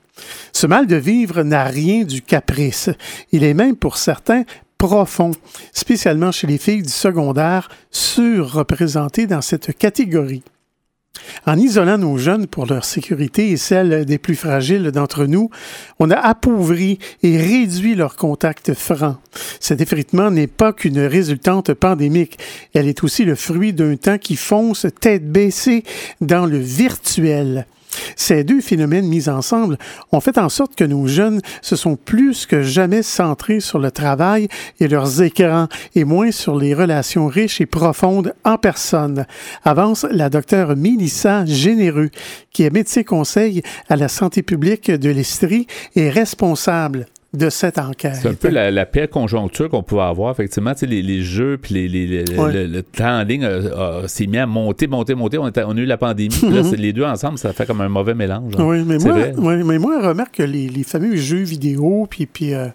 [0.51, 2.89] Ce mal de vivre n'a rien du caprice.
[3.31, 4.43] Il est même pour certains
[4.79, 5.31] profond,
[5.73, 10.41] spécialement chez les filles du secondaire, surreprésentées dans cette catégorie.
[11.45, 15.49] En isolant nos jeunes pour leur sécurité et celle des plus fragiles d'entre nous,
[15.99, 19.17] on a appauvri et réduit leur contact franc.
[19.59, 22.39] Cet effritement n'est pas qu'une résultante pandémique,
[22.73, 25.83] elle est aussi le fruit d'un temps qui fonce tête baissée
[26.21, 27.65] dans le virtuel.
[28.15, 29.77] Ces deux phénomènes mis ensemble.
[30.11, 33.91] Ont fait en sorte que nos jeunes se sont plus que jamais centrés sur le
[33.91, 34.47] travail
[34.79, 39.25] et leurs écrans et moins sur les relations riches et profondes en personne,
[39.63, 42.09] avance la docteure Mélissa Généreux,
[42.51, 48.15] qui est médecin conseil à la santé publique de l'Estrie et responsable de cette enquête.
[48.21, 50.31] C'est un peu la, la pire conjoncture qu'on pouvait avoir.
[50.31, 52.51] Effectivement, tu sais, les, les jeux puis les, les- les- Ouais.
[52.51, 53.69] le, le temps en ligne euh,
[54.03, 55.37] euh, s'est mis à monter, monter, monter.
[55.37, 56.33] On, était- on a eu la pandémie.
[56.49, 58.53] là, c'est- les deux ensemble, ça fait comme un mauvais mélange.
[58.57, 58.63] hein.
[58.65, 62.53] Oui, mais moi, oui, mais moi, remarque que les, les fameux jeux vidéo, puis, puis
[62.55, 62.67] euh,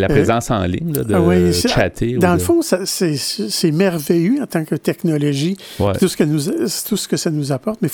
[0.00, 2.14] la présence en ligne, là, de ah ouais, chatter.
[2.18, 5.92] Dans le de- fond, c'est merveilleux en tant que technologie, Ouais.
[5.98, 6.40] tout, ce que nous,
[6.88, 7.88] tout ce que ça nous apporte, mais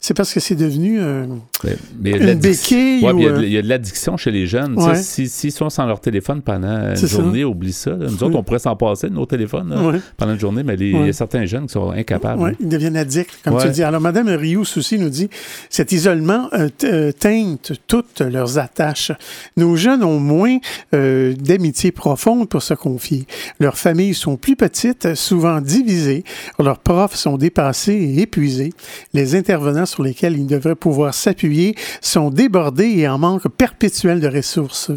[0.00, 1.26] c'est parce que c'est devenu euh,
[1.64, 3.04] Mais- mais il y a de une béquille.
[3.04, 4.74] Ou, il y a de- euh, il y, a de l'addiction chez les jeunes.
[4.80, 4.94] Ouais.
[4.96, 7.16] si- S'ils sont sans leur téléphone pendant une C'est ça.
[7.16, 7.90] journée, oublie ça.
[7.90, 8.06] là.
[8.08, 10.90] Nous autres, on pourrait s'en passer de nos téléphones là, pendant une journée, mais les-
[10.90, 12.56] il y a certains jeunes qui sont incapables.
[12.60, 13.82] Ils deviennent addicts, comme tu dis.
[13.82, 15.28] Alors, Madame Rioux Souci nous dit
[15.70, 19.12] cet isolement euh, euh, teinte toutes leurs attaches.
[19.56, 20.58] Nos jeunes ont moins
[20.94, 23.26] euh, d'amitié profonde pour se confier.
[23.60, 26.24] Leurs familles sont plus petites, souvent divisées.
[26.58, 28.72] Leurs profs sont dépassés et épuisés.
[29.12, 34.28] Les intervenants sur lesquels ils devraient pouvoir s'appuyer sont débordés et en manque perpétuel de
[34.28, 34.90] ressources.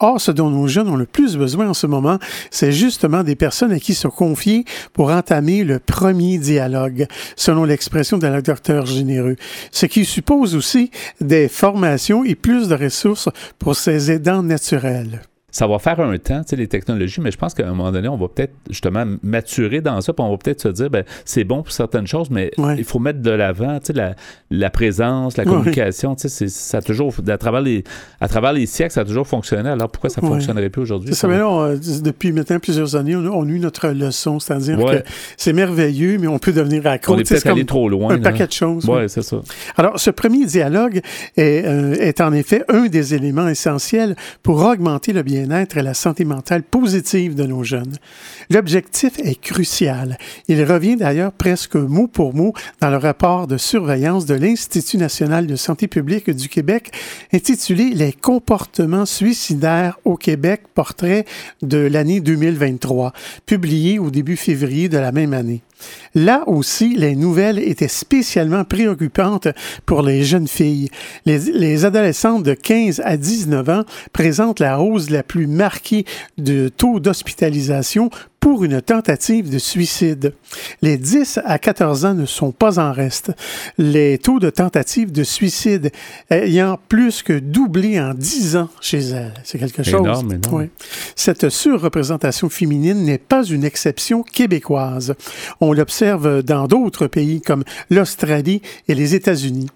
[0.00, 2.18] Or, ce dont nos jeunes ont le plus besoin en ce moment,
[2.50, 8.18] c'est justement des personnes à qui se confier pour entamer le premier dialogue, selon l'expression
[8.18, 9.36] d'un docteur généreux.
[9.70, 15.22] Ce qui suppose aussi des formations et plus de ressources pour ces aidants naturels.
[15.56, 17.92] Ça va faire un temps, tu sais, les technologies, mais je pense qu'à un moment
[17.92, 21.04] donné, on va peut-être justement maturer dans ça, puis on va peut-être se dire, ben,
[21.24, 22.74] c'est bon pour certaines choses, mais Ouais.
[22.76, 24.16] il faut mettre de l'avant, tu sais, la,
[24.50, 25.50] la présence, la Ouais.
[25.50, 27.84] communication, tu sais, ça a toujours, à travers, les,
[28.20, 30.32] à travers les siècles, ça a toujours fonctionné, alors pourquoi ça ne Ouais.
[30.32, 31.14] fonctionnerait plus aujourd'hui?
[31.14, 34.40] Ça, mais là, on- depuis maintenant plusieurs années, on a, on a eu notre leçon,
[34.40, 35.04] c'est-à-dire que
[35.36, 37.14] c'est merveilleux, mais on peut devenir accro.
[37.14, 38.14] On est peut-être allé trop loin.
[38.14, 38.22] un là.
[38.24, 38.86] paquet de choses.
[38.86, 39.08] Ouais, oui.
[39.08, 39.36] c'est ça.
[39.76, 41.00] Alors, ce premier dialogue
[41.36, 46.24] est, euh, est en effet un des éléments essentiels pour augmenter le et la santé
[46.24, 47.96] mentale positive de nos jeunes.
[48.50, 50.18] L'objectif est crucial.
[50.48, 55.46] Il revient d'ailleurs presque mot pour mot dans le rapport de surveillance de l'Institut national
[55.46, 56.90] de santé publique du Québec
[57.32, 61.24] intitulé Les comportements suicidaires au Québec, portrait
[61.62, 63.12] de l'année 2023,
[63.46, 65.62] publié au début février de la même année.
[66.14, 69.48] Là aussi, les nouvelles étaient spécialement préoccupantes
[69.86, 70.88] pour les jeunes filles.
[71.26, 76.04] Les, les adolescentes de 15 à 19 ans présentent la hausse la plus marquée
[76.38, 78.10] de taux d'hospitalisation
[78.44, 80.34] pour une tentative de suicide.
[80.82, 83.32] Les 10 à 14 ans ne sont pas en reste.
[83.78, 85.90] Les taux de tentative de suicide
[86.28, 89.32] ayant plus que doublé en 10 ans chez elles.
[89.44, 90.02] C'est quelque chose.
[90.02, 90.68] Énorme, énorme.
[91.16, 95.14] Cette surreprésentation féminine n'est pas une exception québécoise.
[95.60, 99.68] On l'observe dans d'autres pays comme l'Australie et les États-Unis.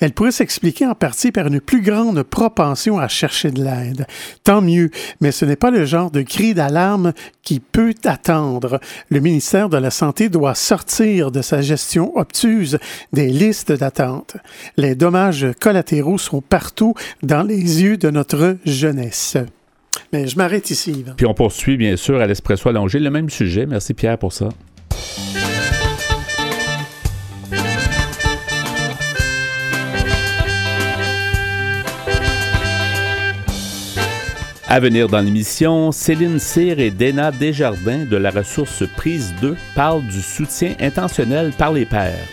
[0.00, 4.06] Elle pourrait s'expliquer en partie par une plus grande propension à chercher de l'aide.
[4.44, 8.80] Tant mieux, mais ce n'est pas le genre de cri d'alarme qui peut attendre.
[9.10, 12.78] Le ministère de la Santé doit sortir de sa gestion obtuse
[13.12, 14.36] des listes d'attente.
[14.76, 19.36] Les dommages collatéraux sont partout dans les yeux de notre jeunesse.
[20.12, 21.04] Mais je m'arrête ici.
[21.16, 23.66] Puis on poursuit, bien sûr, à l'Espresso allongé, le même sujet.
[23.66, 24.48] Merci, Pierre, pour ça.
[34.68, 40.02] À venir dans l'émission, Céline Cyr et Dana Desjardins de la ressource Prise 2 parlent
[40.02, 42.26] du soutien intentionnel par les pairs.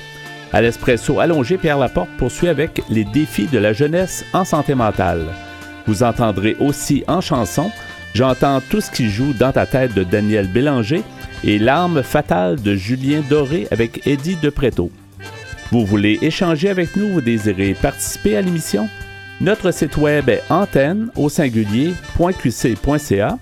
[0.51, 5.27] À l'Espresso allongé, Pierre Laporte poursuit avec les défis de la jeunesse en santé mentale.
[5.87, 7.71] Vous entendrez aussi en chanson
[8.13, 11.01] J'entends tout ce qui joue dans ta tête de Daniel Bélanger
[11.43, 14.91] et L'arme fatale de Julien Doré avec Eddie Depréto.
[15.71, 18.87] Vous voulez échanger avec nous, vous désirez participer à l'émission?
[19.41, 23.39] Notre site web est antenne au singulier.qc.ca.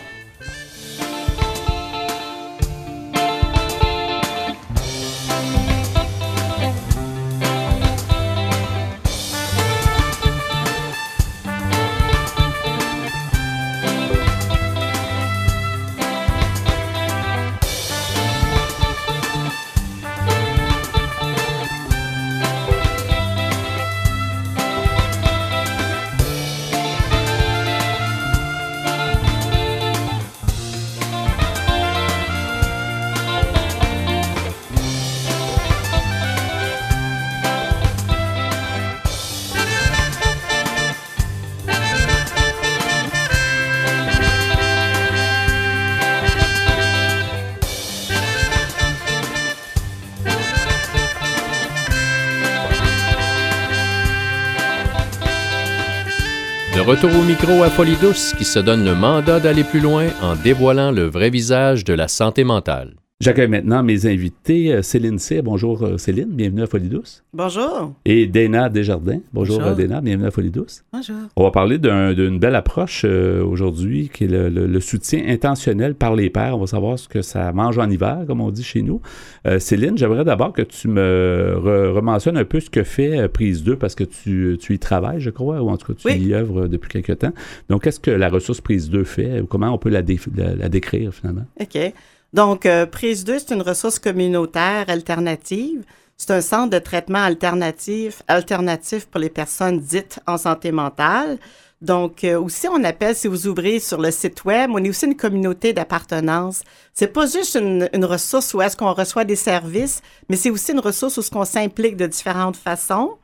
[56.96, 57.98] Retour au micro à Folie
[58.38, 62.08] qui se donne le mandat d'aller plus loin en dévoilant le vrai visage de la
[62.08, 63.03] santé mentale.
[63.24, 64.74] J'accueille maintenant mes invités.
[64.74, 67.24] euh, Céline Cyr, bonjour euh, Céline, bienvenue à Folie Douce.
[67.34, 67.94] Bonjour.
[68.04, 69.72] Et Dana Desjardins, bonjour, Bonjour.
[69.72, 70.84] euh, Dana, bienvenue à Folie Douce.
[70.92, 71.16] Bonjour.
[71.38, 75.24] On va parler d'un- d'une belle approche euh, aujourd'hui qui est le, le- le soutien
[75.26, 76.58] intentionnel par les pairs.
[76.58, 79.00] On va savoir ce que ça mange en hiver, comme on dit chez nous.
[79.48, 83.64] Euh, Céline, j'aimerais d'abord que tu me re- rementionnes un peu ce que fait Prise
[83.64, 86.18] 2 parce que tu, tu y travailles, je crois, ou en tout cas tu Oui.
[86.20, 87.32] y œuvres depuis quelque temps.
[87.70, 90.56] Donc, qu'est-ce que la ressource Prise 2 fait ou comment on peut la, dé- la-
[90.56, 91.46] la décrire finalement?
[91.62, 91.94] OK.
[92.34, 95.84] Donc, euh, Prise 2, c'est une ressource communautaire alternative.
[96.18, 101.38] C'est un centre de traitement alternatif, alternatif pour les personnes dites en santé mentale.
[101.82, 105.06] Donc, euh, aussi, on appelle, si vous ouvrez sur le site web, on est aussi
[105.06, 106.64] une communauté d'appartenance.
[106.94, 110.72] C'est pas juste une, une ressource où est-ce qu'on reçoit des services, mais c'est aussi
[110.72, 113.18] une ressource où est-ce qu'on s'implique de différentes façons.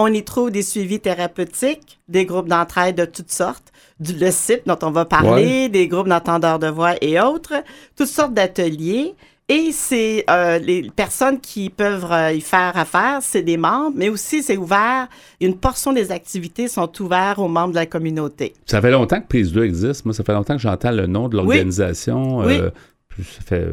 [0.00, 4.62] On y trouve des suivis thérapeutiques, des groupes d'entraide de toutes sortes, du, le site
[4.64, 7.64] dont on va parler, des groupes d'entendeurs de voix et autres,
[7.96, 9.14] toutes sortes d'ateliers.
[9.50, 14.08] Et c'est euh, les personnes qui peuvent euh, y faire affaire, c'est des membres, mais
[14.08, 15.08] aussi c'est ouvert.
[15.40, 18.52] Une portion des activités sont ouvertes aux membres de la communauté.
[18.66, 20.04] Ça fait longtemps que Prise 2 existe.
[20.04, 22.38] Moi, ça fait longtemps que j'entends le nom de l'organisation.
[22.38, 22.58] Oui.
[22.58, 22.70] euh,
[23.16, 23.68] ça fait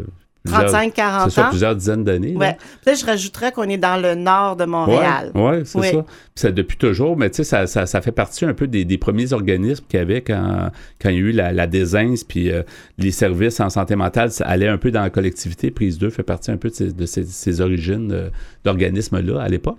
[0.45, 1.49] 35, 40 C'est ça, ans.
[1.49, 2.35] plusieurs dizaines d'années.
[2.35, 2.57] Ouais.
[2.83, 5.31] Peut-être je rajouterais qu'on est dans le nord de Montréal.
[5.35, 5.87] Oui, ouais, c'est Oui.
[5.91, 6.01] ça.
[6.03, 8.85] Puis ça depuis toujours, mais tu sais, ça, ça, ça fait partie un peu des,
[8.85, 10.69] des premiers organismes qu'il y avait quand,
[11.01, 12.63] quand il y a eu la, la désince, puis euh,
[12.97, 15.71] les services en santé mentale, ça allait un peu dans la collectivité.
[15.71, 18.29] Prise 2 fait partie un peu de ces, de ces, ces origines euh,
[18.65, 19.77] d'organismes-là à l'époque.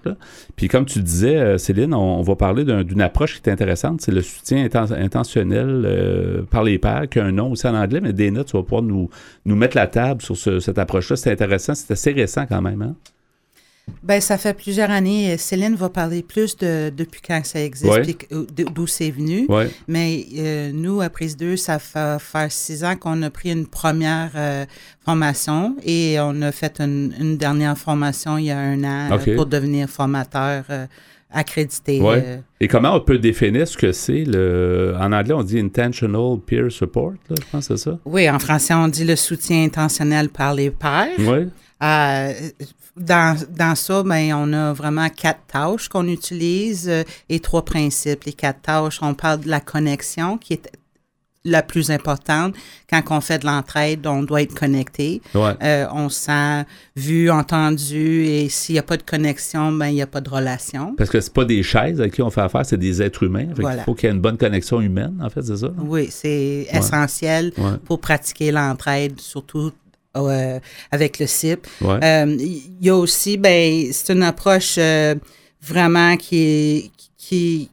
[0.57, 3.53] Puis comme tu disais, euh, Céline, on, on va parler d'un- d'une approche qui est
[3.53, 7.67] intéressante, c'est le soutien inten- intentionnel euh, par les pairs, qui a un nom aussi
[7.67, 9.11] en anglais, mais Dana, tu vas pouvoir nous,
[9.45, 11.17] nous mettre la table sur ce- cette approche-là.
[11.17, 12.83] C'est intéressant, c'est assez récent quand même.
[12.83, 12.95] Hein?
[14.03, 15.37] Ben, ça fait plusieurs années.
[15.37, 18.17] Céline va parler plus de depuis quand ça existe, Ouais.
[18.75, 19.47] d'où c'est venu.
[19.49, 19.71] Ouais.
[19.87, 23.67] Mais euh, nous, à Prise 2, ça fait faire six ans qu'on a pris une
[23.69, 24.65] première euh,
[25.05, 29.37] formation et on a fait une, une dernière formation il y a un an euh,
[29.37, 30.87] pour devenir formateur euh,
[31.31, 32.01] accrédité.
[32.01, 32.23] Ouais.
[32.25, 36.39] euh, Et comment on peut définir ce que c'est le en anglais on dit intentional
[36.47, 37.99] peer support là, je pense que c'est ça?
[38.05, 41.09] oui, en français, on dit le soutien intentionnel par les pairs.
[41.19, 41.49] Oui.
[41.83, 42.33] Euh,
[42.97, 48.25] dans, dans ça, ben, on a vraiment quatre tâches qu'on utilise euh, et trois principes.
[48.25, 50.71] Les quatre tâches, on parle de la connexion qui est
[51.47, 52.55] la plus importante.
[52.91, 55.23] Quand on fait de l'entraide, on doit être connecté.
[55.35, 55.53] Ouais.
[55.63, 56.65] Euh, on se sent
[56.97, 60.29] vu, entendu et s'il n'y a pas de connexion, ben, il n'y a pas de
[60.29, 60.95] relation.
[60.97, 63.47] Parce que c'est pas des chaises avec qui on fait affaire, c'est des êtres humains.
[63.57, 63.83] Voilà.
[63.83, 65.71] Il faut qu'il y ait une bonne connexion humaine, en fait, c'est ça.
[65.79, 66.79] Oui, c'est Ouais.
[66.79, 67.73] essentiel Ouais.
[67.85, 69.73] pour pratiquer l'entraide, surtout
[70.17, 70.59] euh,
[70.91, 71.67] avec le CIP.
[71.83, 75.15] Euh, Il y a aussi, ben, c'est une approche euh,
[75.63, 77.71] vraiment qui est, qui,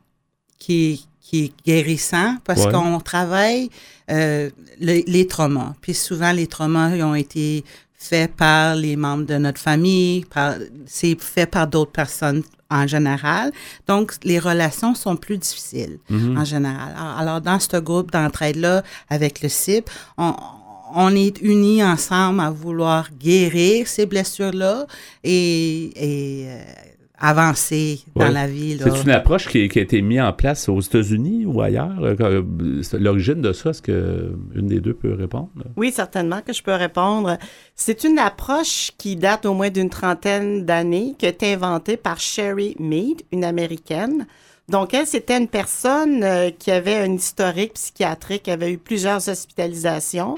[0.59, 2.71] qui, qui est guérissant parce Ouais.
[2.71, 3.69] qu'on travaille
[4.11, 5.73] euh, le- les traumas.
[5.81, 7.63] Puis souvent, les traumas ils ont été
[7.97, 13.51] faits par les membres de notre famille, par, c'est fait par d'autres personnes en général.
[13.87, 16.37] Donc, les relations sont plus difficiles Mhm.
[16.37, 16.93] en général.
[16.97, 20.35] Alors, alors, dans ce groupe d'entraide-là, avec le CIP, on,
[20.95, 24.85] on est unis ensemble à vouloir guérir ces blessures-là
[25.23, 26.47] et, et
[27.23, 28.31] euh, avancer dans Ouais.
[28.31, 28.77] la vie.
[28.81, 31.93] C'est une approche qui, qui a été mise en place aux États-Unis ou ailleurs?
[32.17, 32.43] quand-
[32.81, 35.49] c'est L'origine de ça, est-ce que une des deux peut répondre?
[35.77, 37.37] Oui, certainement que je peux répondre.
[37.75, 42.19] C'est une approche qui date au moins d'une trentaine d'années, qui a été inventée par
[42.19, 44.25] Sherry Mead, une Américaine.
[44.69, 49.27] Donc, elle, c'était une personne euh, qui avait un historique psychiatrique, qui avait eu plusieurs
[49.27, 50.35] hospitalisations.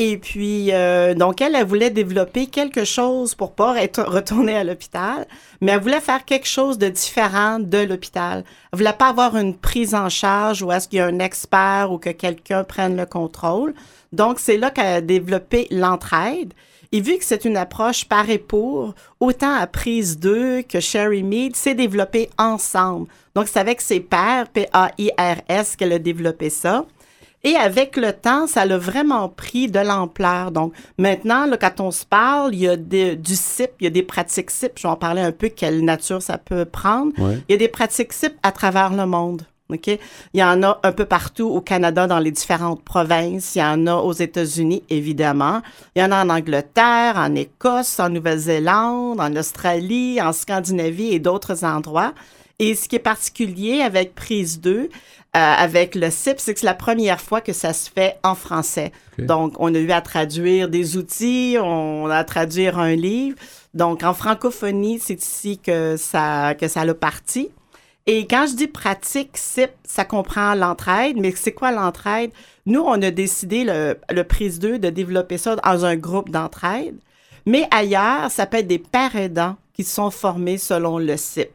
[0.00, 4.62] Et puis, euh, donc, elle, elle voulait développer quelque chose pour pas être retournée à
[4.62, 5.26] l'hôpital,
[5.60, 8.44] mais elle voulait faire quelque chose de différent de l'hôpital.
[8.72, 11.90] Elle voulait pas avoir une prise en charge où est-ce qu'il y a un expert
[11.90, 13.74] ou que quelqu'un prenne le contrôle.
[14.12, 16.54] Donc, c'est là qu'elle a développé l'entraide.
[16.92, 21.24] Et vu que c'est une approche par et pour, autant à prise 2 que Sherry
[21.24, 23.08] Mead s'est développé ensemble.
[23.34, 26.86] Donc, c'est avec ses pairs, P-A-I-R-S, qu'elle a développé ça.
[27.44, 30.50] Et avec le temps, ça l'a vraiment pris de l'ampleur.
[30.50, 33.86] Donc, maintenant, là, quand on se parle, il y a des- du CIP, il y
[33.86, 34.72] a des pratiques CIP.
[34.76, 37.12] Je vais en parler un peu, quelle nature ça peut prendre.
[37.18, 37.38] Ouais.
[37.48, 39.42] Il y a des pratiques CIP à travers le monde.
[39.70, 39.86] OK?
[39.88, 40.00] Il
[40.40, 43.54] y en a un peu partout au Canada, dans les différentes provinces.
[43.54, 45.60] Il y en a aux États-Unis, évidemment.
[45.94, 51.18] Il y en a en Angleterre, en Écosse, en Nouvelle-Zélande, en Australie, en Scandinavie et
[51.18, 52.14] d'autres endroits.
[52.58, 54.88] Et ce qui est particulier avec Prise 2, euh,
[55.38, 58.92] avec le CIP, c'est que c'est la première fois que ça se fait en français.
[59.18, 63.36] Donc, on a eu à traduire des outils, on a à traduire un livre.
[63.74, 67.50] Donc, en francophonie, c'est ici que ça, que ça l'a parti.
[68.06, 72.30] Et quand je dis pratique CIP, ça comprend l'entraide, mais c'est quoi l'entraide?
[72.64, 76.96] Nous, on a décidé, le, le Prise 2, de développer ça dans un groupe d'entraide.
[77.44, 81.50] Mais ailleurs, ça peut être des pères aidants qui sont formés selon le CIP.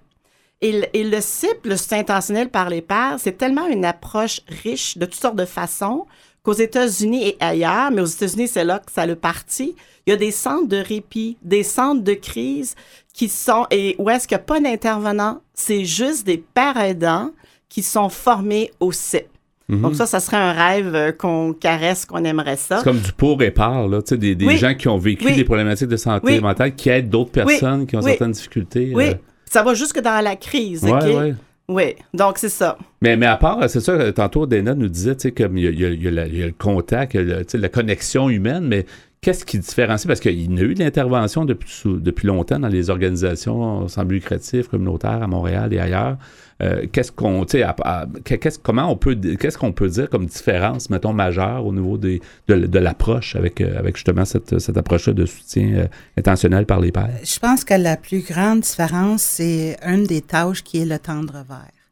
[0.64, 4.40] Et le, et le CIP, le soutien intentionnel par les pairs, c'est tellement une approche
[4.64, 6.06] riche de toutes sortes de façons
[6.42, 9.76] qu'aux États-Unis et ailleurs, mais aux États-Unis, c'est là que ça le parti,
[10.08, 12.76] il y a des centres de répit, des centres de crise
[13.14, 17.32] qui sont, et où est-ce qu'il n'y a pas d'intervenants, c'est juste des pères aidants
[17.70, 19.28] qui sont formés au CIP.
[19.70, 19.82] Mhm.
[19.82, 22.78] Donc ça, ça serait un rêve euh, qu'on caresse, qu'on aimerait ça.
[22.80, 24.58] C'est comme du pour et par, là, tu sais, des, des Oui.
[24.58, 25.36] gens qui ont vécu Oui.
[25.36, 26.40] des problématiques de santé Oui.
[26.42, 28.92] mentale, qui aident d'autres personnes qui ont certaines difficultés.
[28.94, 29.14] Oui, euh.
[29.54, 30.90] Ça va jusque dans la crise, OK?
[30.92, 31.36] ouais.
[31.70, 32.78] Oui, donc c'est ça.
[33.02, 35.68] Mais, mais à part, c'est ça, tantôt, Dana nous disait, tu sais, comme il y
[35.68, 37.70] a, il y a- il y a la- il y a le contact, le- la
[37.70, 38.86] connexion humaine, mais
[39.22, 40.06] qu'est-ce qui différencie?
[40.06, 44.16] Parce qu'il y a eu de l'intervention depuis, depuis longtemps dans les organisations sans but
[44.16, 46.18] lucratif, communautaires à Montréal et ailleurs.
[46.64, 50.90] Euh, qu'est-ce qu'on, tu sais, qu'est-ce, comment on peut, qu'est-ce qu'on peut dire comme différence,
[50.90, 55.14] mettons, majeure au niveau des, de, de l'approche avec, euh, avec justement cette, cette approche-là
[55.14, 55.88] de soutien euh,
[56.18, 57.10] intentionnel par les pairs?
[57.24, 61.44] Je pense que la plus grande différence, c'est une des tâches qui est le tendre
[61.48, 61.83] vers.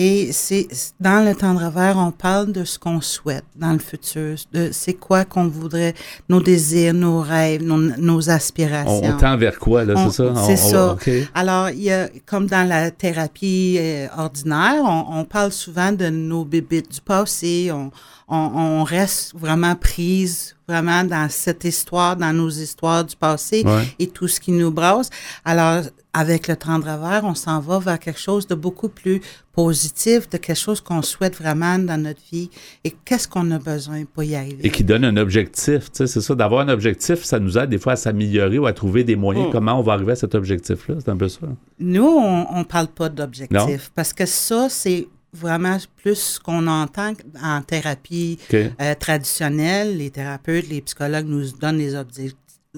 [0.00, 0.68] Et c'est
[1.00, 4.94] dans le tendre vers, on parle de ce qu'on souhaite dans le futur, de c'est
[4.94, 5.92] quoi qu'on voudrait,
[6.28, 9.00] nos désirs, nos rêves, nos, nos aspirations.
[9.02, 10.34] On, on tend vers quoi, là, c'est ça?
[10.46, 10.96] C'est ça.
[11.34, 16.08] Alors, il y a, comme dans la thérapie euh, ordinaire, on, on parle souvent de
[16.08, 17.72] nos bébites du passé.
[17.72, 17.90] On,
[18.28, 23.84] on, on reste vraiment prise vraiment dans cette histoire, dans nos histoires du passé Ouais.
[23.98, 25.08] et tout ce qui nous brasse.
[25.44, 29.20] Alors, avec le tendre vers, on s'en va vers quelque chose de beaucoup plus
[29.52, 32.50] positif, de quelque chose qu'on souhaite vraiment dans notre vie
[32.84, 34.60] et qu'est-ce qu'on a besoin pour y arriver?
[34.66, 37.70] Et qui donne un objectif, tu sais, c'est ça, d'avoir un objectif, ça nous aide
[37.70, 39.52] des fois à s'améliorer ou à trouver des moyens, Mm.
[39.52, 41.40] comment on va arriver à cet objectif-là, c'est un peu ça.
[41.78, 47.12] Nous, on ne parle pas d'objectif parce que ça, c'est vraiment plus ce qu'on entend
[47.42, 48.68] en thérapie euh,
[48.98, 49.96] traditionnelle.
[49.96, 52.34] Les thérapeutes, les psychologues nous donnent les obje-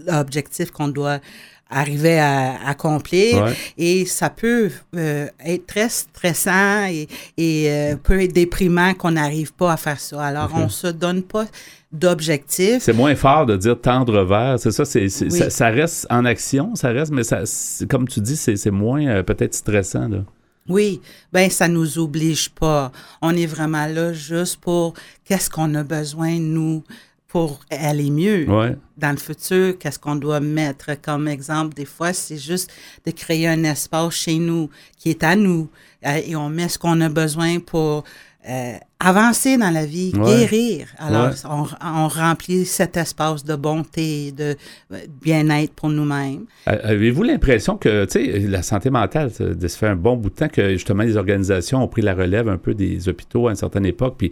[0.08, 1.18] objectifs qu'on doit
[1.72, 3.52] arriver à accomplir Ouais.
[3.78, 9.52] et ça peut euh, être très stressant et, et euh, peut être déprimant qu'on n'arrive
[9.52, 10.20] pas à faire ça.
[10.20, 10.62] Alors, Ok.
[10.64, 11.46] on se donne pas
[11.92, 12.82] d'objectifs.
[12.82, 15.30] C'est moins fort de dire tendre vers, c'est ça, c'est, Oui.
[15.30, 17.42] ça, ça reste en action, ça reste, mais ça,
[17.88, 20.08] comme tu dis, c'est, c'est moins euh, peut-être stressant.
[20.08, 20.24] Là.
[20.70, 21.00] Oui,
[21.32, 22.92] ben ça nous oblige pas.
[23.20, 24.94] On est vraiment là juste pour
[25.24, 26.82] qu'est-ce qu'on a besoin nous
[27.28, 28.76] pour aller mieux Ouais.
[28.96, 29.78] dans le futur.
[29.78, 31.74] Qu'est-ce qu'on doit mettre comme exemple?
[31.74, 32.70] Des fois, c'est juste
[33.06, 34.68] de créer un espace chez nous
[34.98, 35.68] qui est à nous
[36.06, 38.04] euh, et on met ce qu'on a besoin pour
[38.48, 40.36] euh, avancer dans la vie, Ouais.
[40.40, 40.86] guérir.
[40.98, 41.34] Alors, Ouais.
[41.48, 41.64] on,
[42.04, 44.56] on remplit cet espace de bonté, de
[44.92, 46.44] euh, bien-être pour nous-mêmes.
[46.66, 50.48] Avez-vous l'impression que, tu sais, la santé mentale, ça, fait un bon bout de temps
[50.48, 53.86] que justement les organisations ont pris la relève un peu des hôpitaux à une certaine
[53.86, 54.30] époque, puis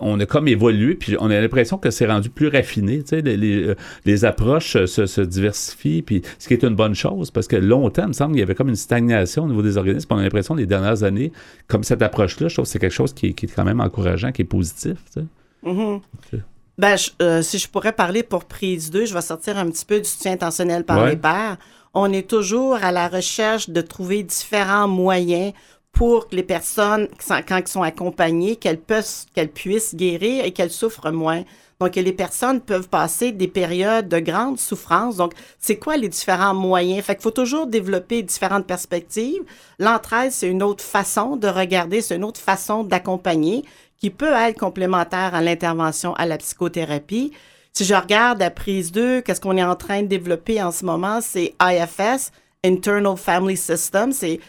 [0.00, 3.20] on a comme évolué, puis on a l'impression que c'est rendu plus raffiné, tu sais,
[3.22, 3.74] les, les, euh,
[4.04, 7.56] les approches euh, se, se diversifient, puis ce qui est une bonne chose, parce que
[7.56, 10.18] longtemps, il me semble qu'il y avait comme une stagnation au niveau des organismes, on
[10.18, 11.32] a l'impression les dernières années,
[11.68, 14.42] comme cette approche-là, je trouve que c'est quelque chose qui est quand même encourageant, qui
[14.42, 15.26] est positif, tu sais.
[15.62, 15.96] Mhm.
[15.96, 16.40] Ok.
[16.78, 19.84] Ben, je- euh, si je pourrais parler pour prise 2, je vais sortir un petit
[19.84, 21.10] peu du soutien intentionnel par Ouais.
[21.10, 21.56] les pairs.
[21.94, 25.52] On est toujours à la recherche de trouver différents moyens
[25.90, 31.42] pour que les personnes, quand elles sont accompagnées, qu'elles puissent guérir et qu'elles souffrent moins.
[31.80, 35.16] Donc, les personnes peuvent passer des périodes de grande souffrance.
[35.16, 37.04] Donc, c'est quoi les différents moyens?
[37.04, 39.42] Fait qu'il faut toujours développer différentes perspectives.
[39.78, 43.64] L'entraide, c'est une autre façon de regarder, c'est une autre façon d'accompagner
[43.98, 47.32] qui peut être complémentaire à l'intervention à la psychothérapie.
[47.72, 50.84] Si je regarde à prise 2, qu'est-ce qu'on est en train de développer en ce
[50.84, 52.32] moment, c'est IFS,
[52.64, 54.10] Internal Family System.
[54.10, 54.40] C'est,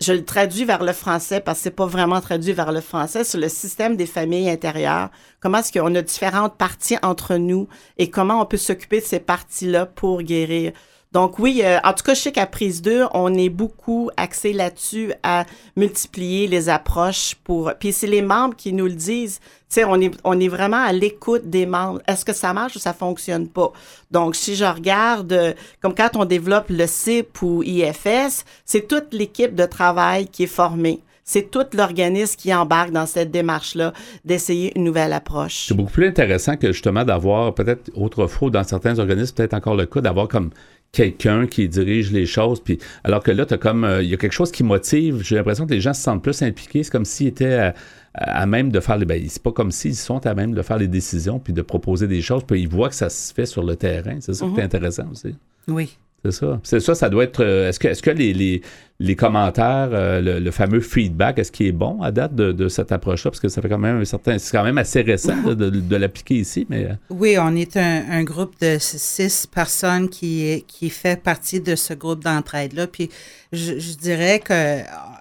[0.00, 3.24] je le traduis vers le français parce que c'est pas vraiment traduit vers le français,
[3.24, 5.10] c'est le système des familles intérieures.
[5.40, 7.68] Comment est-ce qu'on a différentes parties entre nous
[7.98, 10.72] et comment on peut s'occuper de ces parties-là pour guérir?
[11.12, 14.52] Donc oui, euh, en tout cas, je sais qu'à prise 2, on est beaucoup axé
[14.52, 15.46] là-dessus à
[15.76, 17.72] multiplier les approches pour...
[17.78, 19.38] Puis c'est les membres qui nous le disent.
[19.68, 20.00] Tu sais, on
[20.40, 22.00] est, vraiment à l'écoute des membres.
[22.06, 23.72] Est-ce que ça marche ou ça fonctionne pas?
[24.10, 29.12] Donc, si je regarde, euh, comme quand on développe le CIP ou IFS, c'est toute
[29.12, 31.00] l'équipe de travail qui est formée.
[31.28, 33.92] C'est tout l'organisme qui embarque dans cette démarche-là
[34.24, 35.64] d'essayer une nouvelle approche.
[35.66, 39.86] C'est beaucoup plus intéressant que justement d'avoir, peut-être autrefois, dans certains organismes, peut-être encore le
[39.86, 40.50] cas, d'avoir comme
[40.92, 42.60] quelqu'un qui dirige les choses.
[42.60, 45.22] Puis, alors que là, t'as comme, euh, il y a quelque chose qui motive.
[45.22, 46.82] J'ai l'impression que les gens se sentent plus impliqués.
[46.82, 47.74] C'est comme s'ils étaient à,
[48.14, 49.04] à même de faire les.
[49.04, 52.06] Ben, c'est pas comme s'ils sont à même de faire les décisions puis de proposer
[52.06, 52.42] des choses.
[52.46, 54.16] Puis ils voient que ça se fait sur le terrain.
[54.20, 55.34] C'est ça qui est intéressant aussi.
[55.68, 55.98] Oui.
[56.30, 56.60] C'est ça.
[56.62, 57.42] C'est ça, ça doit être.
[57.44, 58.62] euh, est-ce que, est-ce que les, les,
[58.98, 62.68] les commentaires, euh, le, le fameux feedback, est-ce qu'il est bon à date de, de
[62.68, 63.30] cette approche-là?
[63.30, 64.38] Parce que ça fait quand même un certain.
[64.38, 66.86] C'est quand même assez récent de, de- de l'appliquer ici, mais.
[66.86, 71.60] euh, Oui, on est un, un groupe de six personnes qui, est- qui fait partie
[71.60, 72.86] de ce groupe d'entraide-là.
[72.86, 73.10] Puis
[73.52, 74.78] je, je dirais que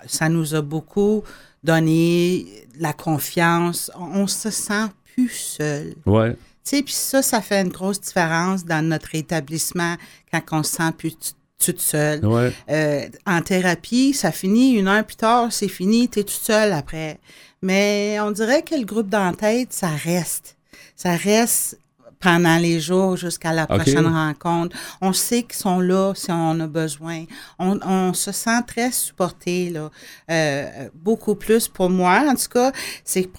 [0.08, 1.24] ça nous a beaucoup
[1.64, 2.46] donné
[2.80, 3.92] la confiance.
[4.00, 4.86] On, on se sent
[5.16, 5.94] plus seul.
[6.06, 6.36] Ouais.
[6.66, 9.96] Tu sais, puis ça, ça fait une grosse différence dans notre établissement
[10.32, 11.16] quand on se sent plus
[11.64, 12.26] toute seule.
[12.26, 12.52] Ouais.
[12.70, 16.74] Euh, en thérapie, ça finit une heure plus tard, c'est fini, tu es toute seule
[16.74, 17.20] après.
[17.62, 20.58] Mais on dirait que le groupe d'entête, ça reste.
[20.96, 21.80] Ça reste
[22.20, 24.76] pendant les jours jusqu'à la prochaine rencontre.
[25.02, 27.26] On sait qu'ils sont là si on a besoin.
[27.60, 29.92] On, on se sent très supporté, là.
[30.32, 32.72] Euh, beaucoup plus pour moi, en tout cas,
[33.04, 33.30] c'est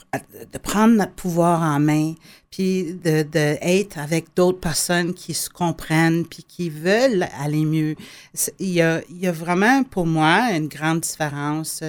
[0.52, 2.14] de prendre notre pouvoir en main,
[2.50, 7.96] puis de, de être avec d'autres personnes qui se comprennent, puis qui veulent aller mieux.
[8.58, 11.82] Il y a, il y a vraiment, pour moi, une grande différence.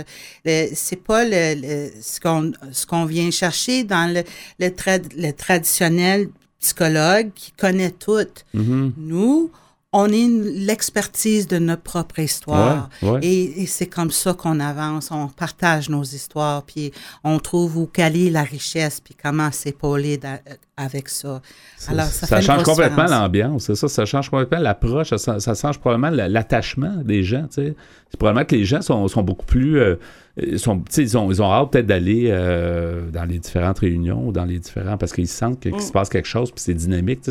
[0.43, 4.24] Le- C'est pas le, le- ce qu'on ce qu'on vient chercher dans le,
[4.60, 6.28] le, trad- le traditionnel
[6.60, 8.28] psychologue qui connaît tout.
[8.53, 8.93] Mhm.
[8.97, 9.51] Nous,
[9.93, 12.89] on est l'expertise de notre propre histoire.
[13.01, 13.19] Ouais, ouais.
[13.23, 15.09] Et, et c'est comme ça qu'on avance.
[15.11, 16.91] On partage nos histoires, puis
[17.23, 20.41] on trouve où caler la richesse, puis comment s'épauler da-
[20.75, 21.41] avec ça.
[21.88, 25.55] Alors, ça, fait une change complètement l'ambiance, c'est ça, ça change complètement l'approche, ça, ça
[25.55, 27.75] change probablement la- l'attachement des gens, tu sais.
[28.11, 29.95] C'est probablement que les gens sont, sont beaucoup plus, euh,
[30.41, 30.83] ils sont,
[31.15, 34.97] ont, ils ont hâte peut-être d'aller euh, dans les différentes réunions ou dans les différents,
[34.97, 35.79] parce qu'ils sentent qu'il Mm.
[35.79, 37.21] se passe quelque chose, puis c'est dynamique,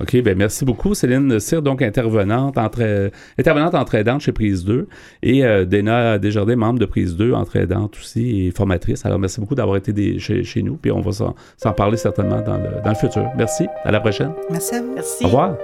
[0.00, 0.94] OK, ben merci beaucoup.
[0.94, 4.88] Céline Cyr, donc intervenante, entre, intervenante entre-aidante chez Prise 2
[5.22, 9.04] et euh, Dana Desjardins, membre de Prise 2, entre-aidante aussi et formatrice.
[9.04, 11.96] Alors, merci beaucoup d'avoir été des- chez, chez nous, puis on va s'en s'en parler
[11.98, 13.26] certainement dans le, dans le futur.
[13.36, 13.66] Merci.
[13.84, 14.32] À la prochaine.
[14.50, 14.94] Merci à vous.
[14.94, 15.24] Merci.
[15.24, 15.56] Au revoir.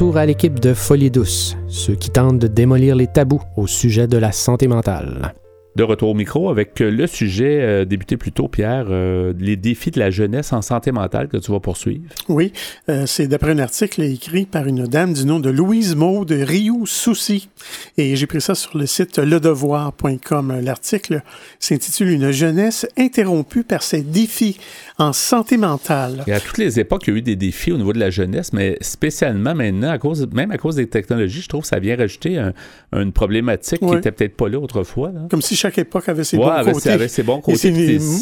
[0.00, 4.06] Retour à l'équipe de Folie Douce, ceux qui tentent de démolir les tabous au sujet
[4.06, 5.34] de la santé mentale.
[5.76, 9.56] De retour au micro avec euh, le sujet euh, débuté plus tôt, Pierre, euh, les
[9.56, 12.02] défis de la jeunesse en santé mentale que tu vas poursuivre.
[12.28, 12.52] Oui,
[12.88, 16.86] euh, c'est d'après un article écrit par une dame du nom de Louise Maud Rioux
[16.86, 17.48] Soucy.
[17.96, 20.60] Et j'ai pris ça sur le site ledevoir.com.
[20.60, 21.22] L'article
[21.58, 24.58] s'intitule Une jeunesse interrompue par ses défis
[24.98, 26.24] en santé mentale.
[26.26, 28.10] Et à toutes les époques, il y a eu des défis au niveau de la
[28.10, 31.78] jeunesse, mais spécialement maintenant, à cause, même à cause des technologies, je trouve que ça
[31.78, 32.52] vient rajouter un-
[32.92, 33.98] une problématique qui Ouais.
[33.98, 35.12] était peut-être pas là autrefois.
[35.12, 35.20] là.
[35.30, 36.90] Comme si chaque époque avait ses Ouais, bons avait- côtés.
[36.90, 37.42] avait ses bons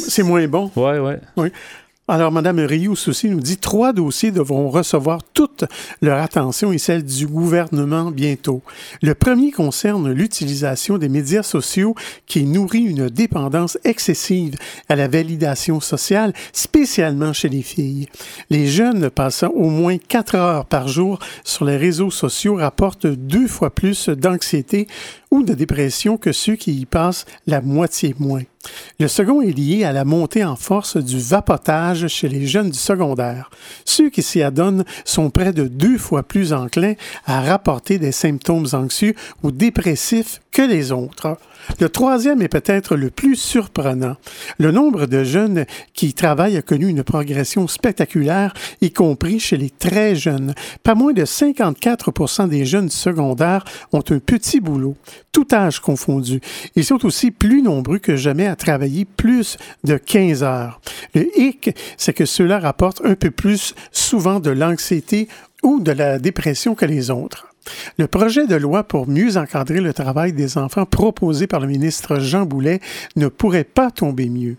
[0.08, 0.70] c'est moins bon.
[0.76, 1.18] Ouais, ouais.
[1.36, 1.48] Oui.
[2.10, 5.64] Alors, Mme Rioux aussi nous dit trois dossiers devront recevoir toute
[6.00, 8.62] leur attention et celle du gouvernement bientôt.
[9.02, 14.54] Le premier concerne l'utilisation des médias sociaux qui nourrit une dépendance excessive
[14.88, 18.08] à la validation sociale, spécialement chez les filles.
[18.48, 23.48] Les jeunes passant au moins quatre heures par jour sur les réseaux sociaux rapportent deux
[23.48, 24.86] fois plus d'anxiété
[25.30, 28.42] ou de dépression que ceux qui y passent la moitié moins.
[28.98, 32.78] Le second est lié à la montée en force du vapotage chez les jeunes du
[32.78, 33.50] secondaire.
[33.84, 36.94] Ceux qui s'y adonnent sont près de deux fois plus enclins
[37.26, 41.36] à rapporter des symptômes anxieux ou dépressifs que les autres.
[41.80, 44.16] Le troisième est peut-être le plus surprenant.
[44.58, 49.56] Le nombre de jeunes qui y travaillent a connu une progression spectaculaire, y compris chez
[49.56, 50.54] les très jeunes.
[50.82, 54.96] Pas moins de 54% des jeunes du secondaire ont un petit boulot,
[55.32, 56.40] tout âge confondu.
[56.74, 60.80] Ils sont aussi plus nombreux que jamais à travailler plus de 15 heures.
[61.14, 65.28] Le hic, c'est que cela rapporte un peu plus souvent de l'anxiété
[65.62, 67.48] ou de la dépression que les autres.
[67.98, 72.18] Le projet de loi pour mieux encadrer le travail des enfants proposé par le ministre
[72.18, 72.80] Jean Boulet
[73.16, 74.56] ne pourrait pas tomber mieux.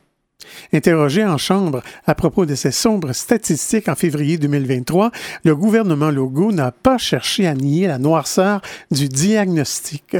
[0.73, 5.11] Interrogé en Chambre à propos de ces sombres statistiques en février 2023,
[5.43, 8.61] le gouvernement Legault n'a pas cherché à nier la noirceur
[8.91, 10.15] du diagnostic.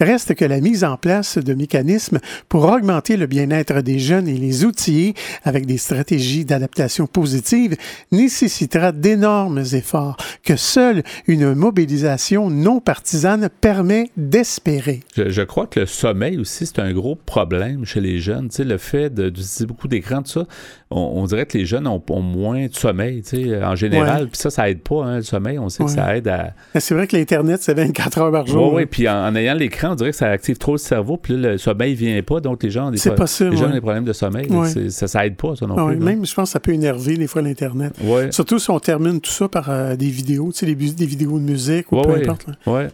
[0.00, 2.18] Reste que la mise en place de mécanismes
[2.48, 7.76] pour augmenter le bien-être des jeunes et les outiller avec des stratégies d'adaptation positive
[8.12, 15.00] nécessitera d'énormes efforts que seule une mobilisation non partisane permet d'espérer.
[15.16, 18.48] Je, crois que le sommeil aussi, c'est un gros problème chez les jeunes.
[18.48, 19.32] Tu sais, le fait de-
[19.66, 20.44] beaucoup d'écran, tout ça,
[20.90, 24.28] on, on dirait que les jeunes ont, ont moins de sommeil, tu sais, en général.
[24.28, 25.58] Puis ça, ça aide pas, hein, le sommeil.
[25.58, 26.52] On sait que ça aide à...
[26.74, 28.72] Mais C'est vrai que l'Internet, c'est 24 heures par jour.
[28.72, 31.16] Oui, oui, puis en, en ayant l'écran, on dirait que ça active trop le cerveau,
[31.16, 33.68] puis là, le sommeil vient pas, donc les gens ont des, pro- possible, les gens
[33.68, 34.46] ont des problèmes de sommeil.
[34.50, 34.90] Ouais.
[34.90, 36.04] Ça, ça aide pas, ça non Ah oui, plus.
[36.04, 37.94] même, je pense que ça peut énerver des fois l'Internet.
[38.02, 38.30] Ouais.
[38.32, 40.74] Surtout si on termine tout ça par euh, des vidéos, tu sais, des,
[41.06, 42.46] vidéos de musique ou Ouais, peu importe.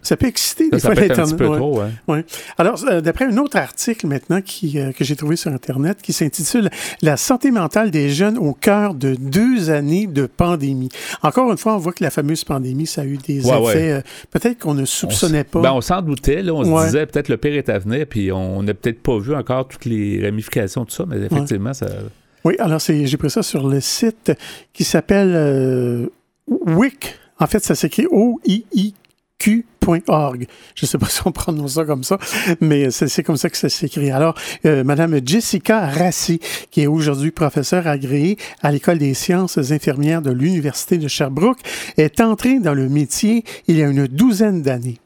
[0.03, 1.37] Ça peut exciter Ça, des ça fois peut être un l'Internet.
[1.37, 1.57] petit peu ouais.
[1.57, 1.87] trop, ouais.
[2.09, 2.25] Ouais.
[2.59, 6.13] Alors, euh, d'après un autre article maintenant qui, euh, que j'ai trouvé sur Internet qui
[6.13, 6.60] s'intitule
[7.03, 10.89] La santé mentale des jeunes au cœur de deux années de pandémie.
[11.23, 13.63] Encore une fois, on voit que la fameuse pandémie, ça a eu des Ouais, effets
[13.79, 13.93] ouais.
[13.93, 14.01] euh,
[14.31, 15.61] peut-être qu'on ne soupçonnait pas.
[15.61, 16.83] Ben, on s'en doutait, là, on Ouais.
[16.83, 19.69] se disait peut-être le pire est à venir, puis on n'a peut-être pas vu encore
[19.69, 21.87] toutes les ramifications de ça, mais effectivement, ça.
[22.45, 24.33] Oui, alors j'ai pris ça sur le site
[24.73, 26.07] qui s'appelle euh,
[26.49, 27.15] WIC.
[27.39, 28.07] En fait, ça s'écrit
[30.77, 32.19] Je ne sais pas si on prononce ça comme ça,
[32.61, 34.11] mais c'est, c'est comme ça que ça s'écrit.
[34.11, 34.35] Alors,
[34.67, 40.31] euh, Madame Jessica Rassi, qui est aujourd'hui professeure agréée à l'École des sciences infirmières de
[40.31, 41.61] l'Université de Sherbrooke,
[41.97, 44.99] est entrée dans le métier il y a une douzaine d'années.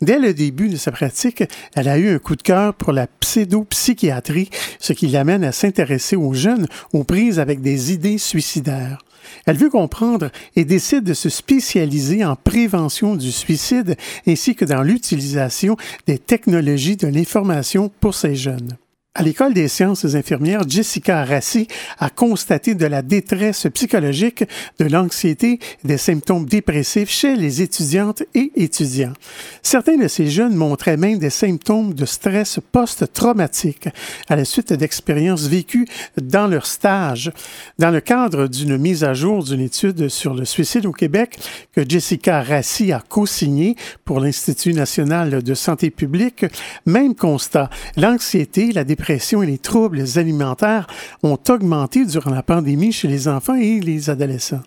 [0.00, 3.06] Dès le début de sa pratique, elle a eu un coup de cœur pour la
[3.06, 8.98] pseudo-psychiatrie, ce qui l'amène à s'intéresser aux jeunes aux prises avec des idées suicidaires.
[9.46, 13.96] Elle veut comprendre et décide de se spécialiser en prévention du suicide
[14.26, 18.76] ainsi que dans l'utilisation des technologies de l'information pour ces jeunes.
[19.14, 24.42] À l'École des sciences infirmières, Jessica Rassi a constaté de la détresse psychologique,
[24.78, 29.12] de l'anxiété, des symptômes dépressifs chez les étudiantes et étudiants.
[29.60, 33.90] Certains de ces jeunes montraient même des symptômes de stress post-traumatique
[34.30, 35.86] à la suite d'expériences vécues
[36.16, 37.32] dans leur stage.
[37.78, 41.38] Dans le cadre d'une mise à jour d'une étude sur le suicide au Québec
[41.72, 46.46] que Jessica Rassi a co-signée pour l'Institut national de santé publique,
[46.86, 50.86] même constat, l'anxiété, la dépression et les troubles alimentaires
[51.22, 54.62] ont augmenté durant la pandémie chez les enfants et les adolescents.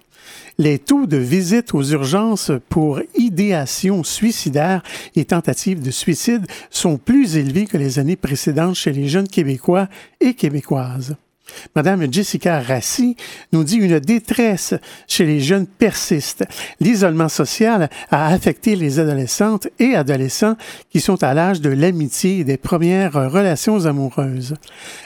[0.57, 4.81] Les taux de visite aux urgences pour idéation suicidaire
[5.15, 9.87] et tentatives de suicide sont plus élevés que les années précédentes chez les jeunes Québécois
[10.19, 11.15] et Québécoises.
[11.75, 13.15] Madame Jessica Rassi
[13.51, 14.73] nous dit une détresse
[15.07, 16.45] chez les jeunes persiste.
[16.79, 20.55] L'isolement social a affecté les adolescentes et adolescents
[20.89, 24.55] qui sont à l'âge de l'amitié et des premières relations amoureuses.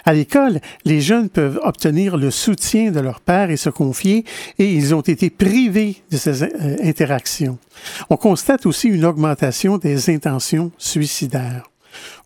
[0.05, 4.25] À l'école, les jeunes peuvent obtenir le soutien de leur père et se confier
[4.57, 7.57] et ils ont été privés de ces euh, interactions.
[8.09, 11.63] On constate aussi une augmentation des intentions suicidaires.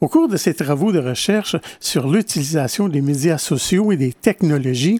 [0.01, 4.99] Au cours de ces travaux de recherche sur l'utilisation des médias sociaux et des technologies,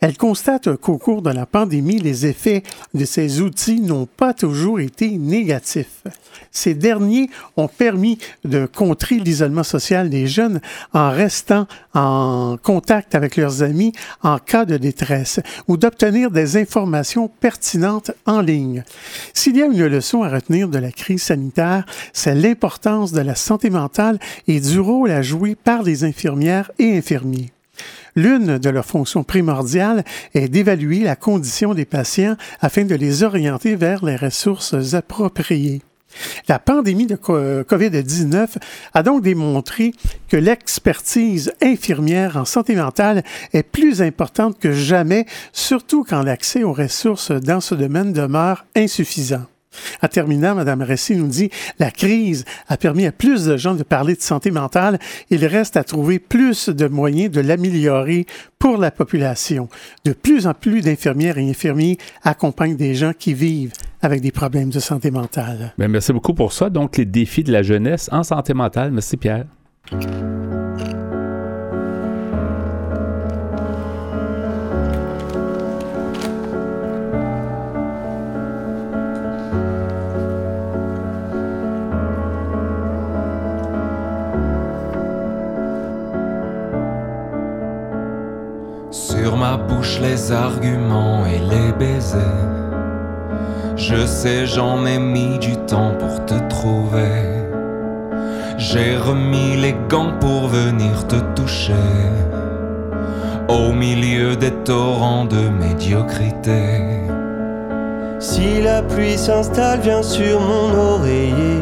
[0.00, 2.62] elle constate qu'au cours de la pandémie, les effets
[2.92, 6.02] de ces outils n'ont pas toujours été négatifs.
[6.50, 10.60] Ces derniers ont permis de contrer l'isolement social des jeunes
[10.92, 17.28] en restant en contact avec leurs amis en cas de détresse ou d'obtenir des informations
[17.28, 18.84] pertinentes en ligne.
[19.32, 23.34] S'il y a une leçon à retenir de la crise sanitaire, c'est l'importance de la
[23.34, 24.13] santé mentale
[24.48, 27.50] et du rôle à jouer par les infirmières et infirmiers.
[28.16, 30.04] L'une de leurs fonctions primordiales
[30.34, 35.82] est d'évaluer la condition des patients afin de les orienter vers les ressources appropriées.
[36.46, 38.46] La pandémie de co- COVID-19
[38.92, 39.92] a donc démontré
[40.28, 46.72] que l'expertise infirmière en santé mentale est plus importante que jamais, surtout quand l'accès aux
[46.72, 49.46] ressources dans ce domaine demeure insuffisant.
[50.02, 53.82] En terminant, Mme Ressy nous dit La crise a permis à plus de gens de
[53.82, 54.98] parler de santé mentale.
[55.30, 58.26] Il reste à trouver plus de moyens de l'améliorer
[58.58, 59.68] pour la population.
[60.04, 63.72] De plus en plus d'infirmières et infirmiers accompagnent des gens qui vivent
[64.02, 65.72] avec des problèmes de santé mentale.
[65.78, 66.70] Ben, merci beaucoup pour ça.
[66.70, 68.90] Donc, les défis de la jeunesse en santé mentale.
[68.90, 69.46] Merci, Pierre.
[90.14, 92.20] Les arguments et les baisers.
[93.76, 97.18] Je sais, j'en ai mis du temps pour te trouver.
[98.56, 101.90] J'ai remis les gants pour venir te toucher.
[103.48, 106.62] Au milieu des torrents de médiocrité.
[108.20, 111.60] Si la pluie s'installe, viens sur mon oreiller.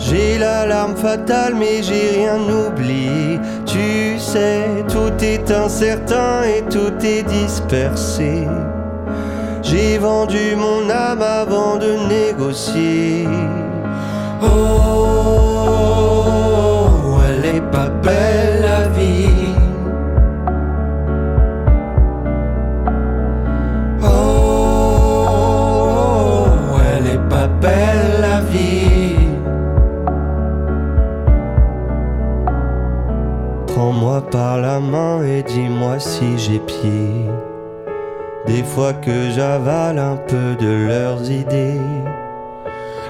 [0.00, 3.38] J'ai l'alarme fatale, mais j'ai rien oublié.
[3.66, 8.48] Tu sais, tout est incertain et tout est dispersé.
[9.62, 13.28] J'ai vendu mon âme avant de négocier.
[14.42, 15.50] Oh,
[34.10, 37.30] Prends-moi par la main et dis-moi si j'ai pied.
[38.44, 41.80] Des fois que j'avale un peu de leurs idées.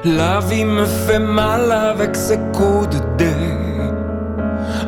[0.04, 3.34] La vie me fait mal avec ses coups de dé.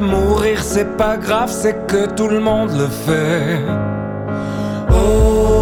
[0.02, 3.62] Mourir c'est pas grave, c'est que tout le monde le fait.
[4.90, 5.61] Oh,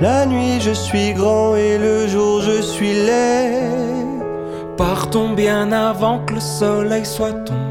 [0.00, 4.22] La nuit, je suis grand et le jour, je suis laid.
[4.76, 7.63] Partons bien avant que le soleil soit tombé.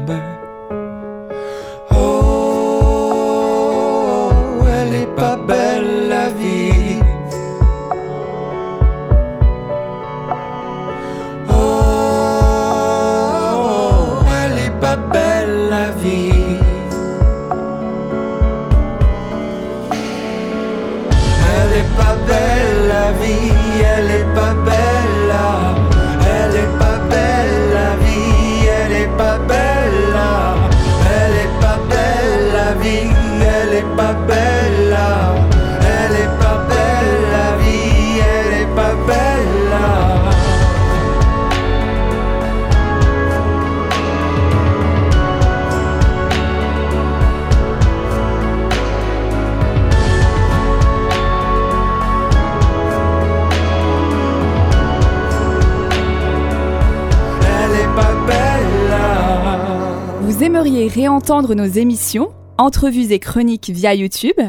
[60.88, 64.40] Réentendre nos émissions, entrevues et chroniques via YouTube,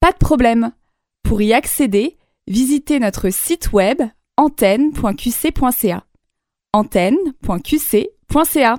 [0.00, 0.72] pas de problème.
[1.22, 2.16] Pour y accéder,
[2.46, 4.00] visitez notre site web
[4.36, 6.04] antenne.qc.ca.
[6.72, 8.76] antenne.qc.ca.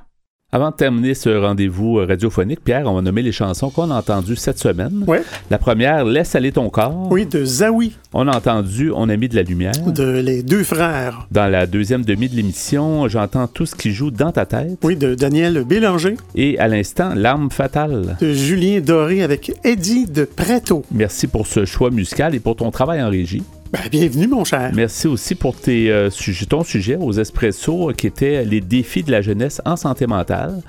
[0.52, 3.96] Avant de terminer ce rendez-vous euh, radiophonique, Pierre, on va nommer les chansons qu'on a
[3.96, 5.04] entendues cette semaine.
[5.06, 5.22] Ouais.
[5.52, 7.08] La première, Laisse aller ton corps.
[7.12, 7.96] Oui, de Zawi.
[8.14, 9.74] On a entendu On a mis de la lumière.
[9.86, 11.28] De Les Deux Frères.
[11.30, 14.80] Dans la deuxième demi de l'émission, j'entends tout ce qui joue dans ta tête.
[14.84, 16.18] Oui, de Daniel Bélanger.
[16.34, 18.18] Et à l'instant, L'arme fatale.
[18.20, 20.84] De Julien Doré avec Eddie de Preto.
[20.92, 23.44] Merci pour ce choix musical et pour ton travail en régie.
[23.72, 24.72] Ben, bienvenue, mon cher.
[24.74, 26.10] Merci aussi pour euh,
[26.50, 30.64] ton sujet aux espressos euh, qui était les défis de la jeunesse en santé mentale.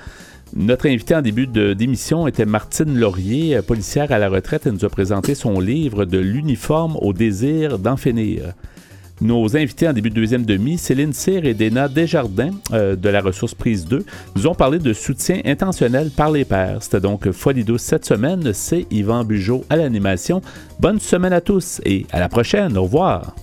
[0.54, 4.66] Notre invité en début d'émission était Martine Laurier, euh, policière à la retraite.
[4.66, 8.52] Elle nous a présenté son livre De l'uniforme au désir d'en finir.
[9.20, 13.20] Nos invités en début de deuxième demi, Céline Cyr et Dena Desjardins euh, de la
[13.20, 14.04] ressource prise 2,
[14.34, 16.82] nous ont parlé de soutien intentionnel par les pairs.
[16.82, 18.52] C'était donc Folie douce cette semaine.
[18.54, 20.40] C'est Yvan Bugeaud à l'animation.
[20.78, 22.78] Bonne semaine à tous et à la prochaine.
[22.78, 23.34] Au revoir.